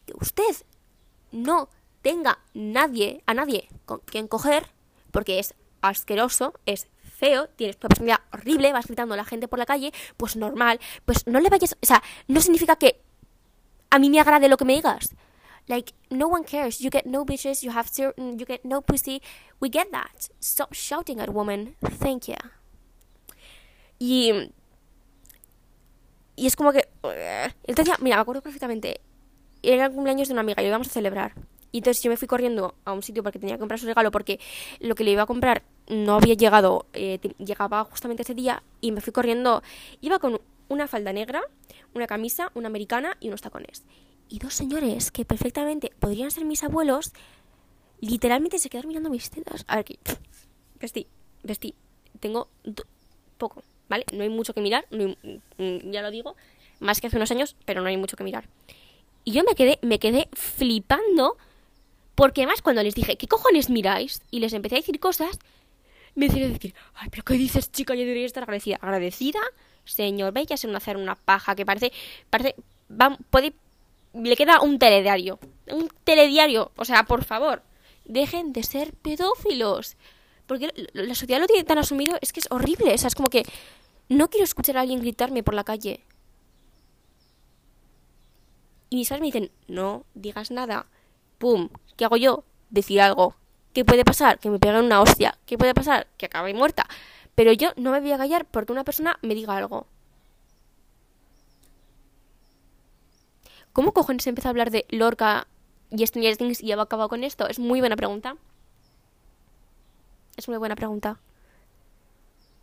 que 0.05 0.13
usted 0.19 0.65
no 1.31 1.69
tenga 2.01 2.39
nadie, 2.53 3.23
a 3.25 3.33
nadie 3.33 3.69
con 3.85 3.99
quien 3.99 4.27
coger, 4.27 4.67
porque 5.11 5.39
es 5.39 5.53
asqueroso, 5.81 6.53
es 6.65 6.87
feo, 7.03 7.47
tienes 7.49 7.77
una 7.81 7.89
personalidad 7.89 8.19
horrible, 8.31 8.73
vas 8.73 8.87
gritando 8.87 9.13
a 9.13 9.17
la 9.17 9.25
gente 9.25 9.47
por 9.47 9.59
la 9.59 9.65
calle, 9.65 9.91
pues 10.15 10.35
normal, 10.35 10.79
pues 11.05 11.27
no 11.27 11.39
le 11.39 11.49
vayas, 11.49 11.75
o 11.81 11.85
sea, 11.85 12.01
no 12.27 12.39
significa 12.41 12.75
que 12.75 13.01
a 13.89 13.99
mí 13.99 14.09
me 14.09 14.19
agrade 14.19 14.49
lo 14.49 14.57
que 14.57 14.65
me 14.65 14.75
digas. 14.75 15.15
Like, 15.67 15.93
no 16.09 16.27
one 16.27 16.45
cares. 16.45 16.79
You 16.79 16.89
get 16.89 17.05
no 17.05 17.25
bitches, 17.25 17.61
you 17.61 17.71
have 17.71 17.89
you 17.97 18.45
get 18.45 18.63
no 18.63 18.81
pussy. 18.81 19.21
We 19.59 19.69
get 19.69 19.91
that. 19.91 20.29
Stop 20.39 20.73
shouting 20.73 21.19
at 21.19 21.27
a 21.27 21.31
woman. 21.31 21.75
Thank 21.81 22.29
you. 22.29 22.56
Y. 23.99 24.51
Y 26.35 26.45
es 26.45 26.55
como 26.55 26.71
que. 26.71 26.87
Entonces, 27.63 27.95
mira, 27.99 28.17
me 28.17 28.21
acuerdo 28.21 28.41
perfectamente. 28.41 29.01
Era 29.63 29.85
el 29.85 29.91
cumpleaños 29.91 30.27
de 30.27 30.33
una 30.33 30.41
amiga 30.41 30.61
y 30.61 30.65
lo 30.65 30.69
íbamos 30.69 30.87
a 30.87 30.91
celebrar. 30.91 31.33
Y 31.71 31.79
entonces 31.79 32.01
yo 32.03 32.09
me 32.09 32.17
fui 32.17 32.27
corriendo 32.27 32.75
a 32.85 32.93
un 32.93 33.03
sitio 33.03 33.23
porque 33.23 33.39
tenía 33.39 33.55
que 33.55 33.59
comprar 33.59 33.79
su 33.79 33.85
regalo 33.85 34.09
porque 34.11 34.39
lo 34.79 34.95
que 34.95 35.03
le 35.03 35.11
iba 35.11 35.23
a 35.23 35.25
comprar 35.25 35.63
no 35.87 36.15
había 36.15 36.33
llegado, 36.33 36.85
eh, 36.93 37.19
llegaba 37.37 37.83
justamente 37.85 38.23
ese 38.23 38.33
día 38.33 38.63
y 38.81 38.91
me 38.91 39.01
fui 39.01 39.11
corriendo. 39.11 39.61
Iba 40.01 40.19
con 40.19 40.39
una 40.69 40.87
falda 40.87 41.13
negra, 41.13 41.41
una 41.93 42.07
camisa, 42.07 42.51
una 42.55 42.67
americana 42.67 43.17
y 43.19 43.27
unos 43.27 43.41
tacones. 43.41 43.83
Y 44.29 44.39
dos 44.39 44.53
señores 44.53 45.11
que 45.11 45.25
perfectamente 45.25 45.91
podrían 45.99 46.31
ser 46.31 46.45
mis 46.45 46.63
abuelos, 46.63 47.13
literalmente 47.99 48.59
se 48.59 48.69
quedaron 48.69 48.89
mirando 48.89 49.09
mis 49.09 49.29
tetas. 49.29 49.65
A 49.67 49.75
ver, 49.75 49.81
aquí, 49.81 49.99
vestí, 50.79 51.07
vestí. 51.43 51.75
Tengo 52.19 52.49
poco, 53.37 53.61
¿vale? 53.89 54.05
No 54.13 54.23
hay 54.23 54.29
mucho 54.29 54.53
que 54.53 54.61
mirar, 54.61 54.85
mm, 54.91 55.91
ya 55.91 56.01
lo 56.01 56.11
digo, 56.11 56.35
más 56.79 57.01
que 57.01 57.07
hace 57.07 57.17
unos 57.17 57.31
años, 57.31 57.55
pero 57.65 57.81
no 57.81 57.87
hay 57.87 57.97
mucho 57.97 58.17
que 58.17 58.23
mirar. 58.23 58.47
Y 59.23 59.31
yo 59.31 59.43
me 59.43 59.55
quedé, 59.55 59.79
me 59.81 59.99
quedé 59.99 60.29
flipando 60.33 61.37
porque 62.17 62.41
además 62.41 62.63
cuando 62.63 62.81
les 62.81 62.95
dije, 62.95 63.15
¿qué 63.15 63.27
cojones 63.27 63.69
miráis? 63.69 64.21
Y 64.31 64.39
les 64.39 64.53
empecé 64.53 64.75
a 64.75 64.79
decir 64.79 64.99
cosas, 64.99 65.37
me 66.15 66.27
decían 66.27 66.51
decir, 66.51 66.73
ay, 66.95 67.09
pero 67.11 67.23
¿qué 67.23 67.35
dices, 67.35 67.71
chica? 67.71 67.93
Yo 67.93 68.01
debería 68.01 68.25
estar 68.25 68.41
agradecida. 68.41 68.77
¿Agradecida? 68.81 69.39
Señor, 69.85 70.33
veis 70.33 70.47
ya 70.47 70.57
se 70.57 70.67
hacer 70.75 70.97
una 70.97 71.13
paja 71.13 71.55
que 71.55 71.63
parece, 71.63 71.91
parece, 72.31 72.55
va, 72.89 73.15
puede, 73.29 73.53
le 74.15 74.35
queda 74.35 74.61
un 74.61 74.79
telediario. 74.79 75.37
Un 75.67 75.89
telediario. 76.03 76.71
O 76.75 76.85
sea, 76.85 77.03
por 77.03 77.23
favor, 77.23 77.61
dejen 78.05 78.51
de 78.51 78.63
ser 78.63 78.93
pedófilos. 78.93 79.95
Porque 80.47 80.71
la 80.93 81.13
sociedad 81.13 81.41
lo 81.41 81.47
tiene 81.47 81.63
tan 81.63 81.77
asumido, 81.77 82.17
es 82.21 82.33
que 82.33 82.39
es 82.39 82.47
horrible. 82.49 82.93
O 82.93 82.97
sea, 82.97 83.09
es 83.09 83.15
como 83.15 83.29
que 83.29 83.43
no 84.09 84.29
quiero 84.29 84.45
escuchar 84.45 84.77
a 84.77 84.81
alguien 84.81 85.01
gritarme 85.01 85.43
por 85.43 85.53
la 85.53 85.63
calle. 85.63 86.01
Y 88.89 88.95
mis 88.95 89.09
padres 89.09 89.21
me 89.21 89.27
dicen, 89.27 89.51
no 89.67 90.05
digas 90.13 90.49
nada. 90.49 90.87
¡Pum! 91.37 91.69
¿Qué 91.97 92.05
hago 92.05 92.15
yo? 92.15 92.45
Decir 92.69 93.01
algo. 93.01 93.35
¿Qué 93.73 93.83
puede 93.83 94.05
pasar? 94.05 94.39
Que 94.39 94.49
me 94.49 94.59
peguen 94.59 94.85
una 94.85 95.01
hostia. 95.01 95.37
¿Qué 95.45 95.57
puede 95.57 95.73
pasar? 95.73 96.07
Que 96.17 96.27
acabe 96.27 96.53
muerta. 96.53 96.87
Pero 97.35 97.51
yo 97.51 97.73
no 97.75 97.91
me 97.91 97.99
voy 97.99 98.13
a 98.13 98.17
callar 98.17 98.45
porque 98.45 98.71
una 98.71 98.85
persona 98.85 99.19
me 99.21 99.35
diga 99.35 99.57
algo. 99.57 99.85
¿Cómo 103.73 103.91
cojones 103.93 104.25
empezó 104.25 104.47
a 104.47 104.51
hablar 104.51 104.71
de 104.71 104.85
Lorca 104.89 105.47
y 105.91 106.07
Stranger 106.07 106.37
Things 106.37 106.63
y 106.63 106.71
acabado 106.71 107.09
con 107.09 107.23
esto? 107.23 107.47
Es 107.47 107.59
muy 107.59 107.79
buena 107.79 107.95
pregunta. 107.95 108.37
Es 110.37 110.47
muy 110.47 110.57
buena 110.57 110.75
pregunta. 110.75 111.19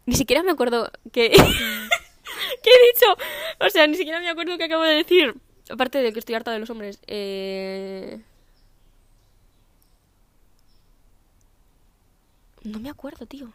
Ni 0.06 0.14
siquiera 0.14 0.42
me 0.42 0.52
acuerdo 0.52 0.90
que... 1.12 1.30
¿Qué 2.62 2.70
he 2.70 2.86
dicho? 2.94 3.06
O 3.60 3.68
sea, 3.68 3.86
ni 3.86 3.96
siquiera 3.96 4.20
me 4.20 4.28
acuerdo 4.28 4.56
qué 4.56 4.64
acabo 4.64 4.84
de 4.84 4.94
decir. 4.94 5.34
Aparte 5.68 5.98
de 5.98 6.12
que 6.12 6.18
estoy 6.20 6.34
harta 6.34 6.52
de 6.52 6.58
los 6.60 6.70
hombres. 6.70 7.00
Eh... 7.06 8.20
No 12.62 12.78
me 12.78 12.90
acuerdo, 12.90 13.26
tío. 13.26 13.52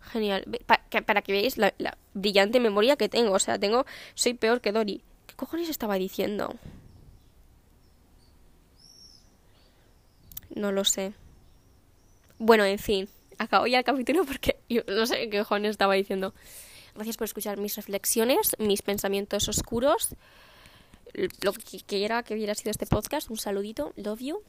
Genial. 0.00 0.44
para 0.66 1.22
que 1.22 1.32
veáis 1.32 1.58
la, 1.58 1.74
brillante 2.14 2.60
memoria 2.60 2.96
que 2.96 3.08
tengo. 3.08 3.34
O 3.34 3.38
sea, 3.38 3.58
tengo. 3.58 3.84
Soy 4.14 4.34
peor 4.34 4.60
que 4.60 4.72
Dory. 4.72 5.02
¿Qué 5.26 5.34
cojones 5.34 5.68
estaba 5.68 5.96
diciendo? 5.96 6.54
No 10.54 10.72
lo 10.72 10.84
sé. 10.84 11.14
Bueno, 12.44 12.64
en 12.64 12.80
fin. 12.80 13.08
Acabo 13.38 13.68
ya 13.68 13.78
el 13.78 13.84
capítulo 13.84 14.24
porque 14.24 14.56
yo 14.68 14.82
no 14.88 15.06
sé 15.06 15.30
qué 15.30 15.38
cojones 15.38 15.70
estaba 15.70 15.94
diciendo. 15.94 16.34
Gracias 16.96 17.16
por 17.16 17.26
escuchar 17.26 17.56
mis 17.58 17.76
reflexiones, 17.76 18.56
mis 18.58 18.82
pensamientos 18.82 19.48
oscuros. 19.48 20.08
Lo 21.14 21.52
que 21.52 21.78
quiera 21.86 22.24
que 22.24 22.34
hubiera 22.34 22.56
sido 22.56 22.72
este 22.72 22.84
podcast. 22.84 23.30
Un 23.30 23.36
saludito. 23.36 23.92
Love 23.94 24.20
you. 24.22 24.42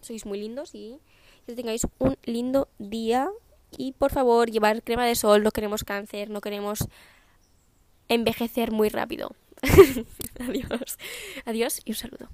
Sois 0.00 0.24
muy 0.24 0.40
lindos 0.40 0.74
y 0.74 0.96
que 1.44 1.52
tengáis 1.52 1.86
un 1.98 2.16
lindo 2.24 2.68
día. 2.78 3.28
Y 3.76 3.92
por 3.92 4.12
favor, 4.12 4.50
llevar 4.50 4.82
crema 4.82 5.04
de 5.04 5.14
sol. 5.14 5.42
No 5.42 5.50
queremos 5.50 5.84
cáncer. 5.84 6.30
No 6.30 6.40
queremos 6.40 6.88
envejecer 8.08 8.70
muy 8.70 8.88
rápido. 8.88 9.36
Adiós. 10.40 10.96
Adiós 11.44 11.82
y 11.84 11.90
un 11.90 11.96
saludo. 11.96 12.30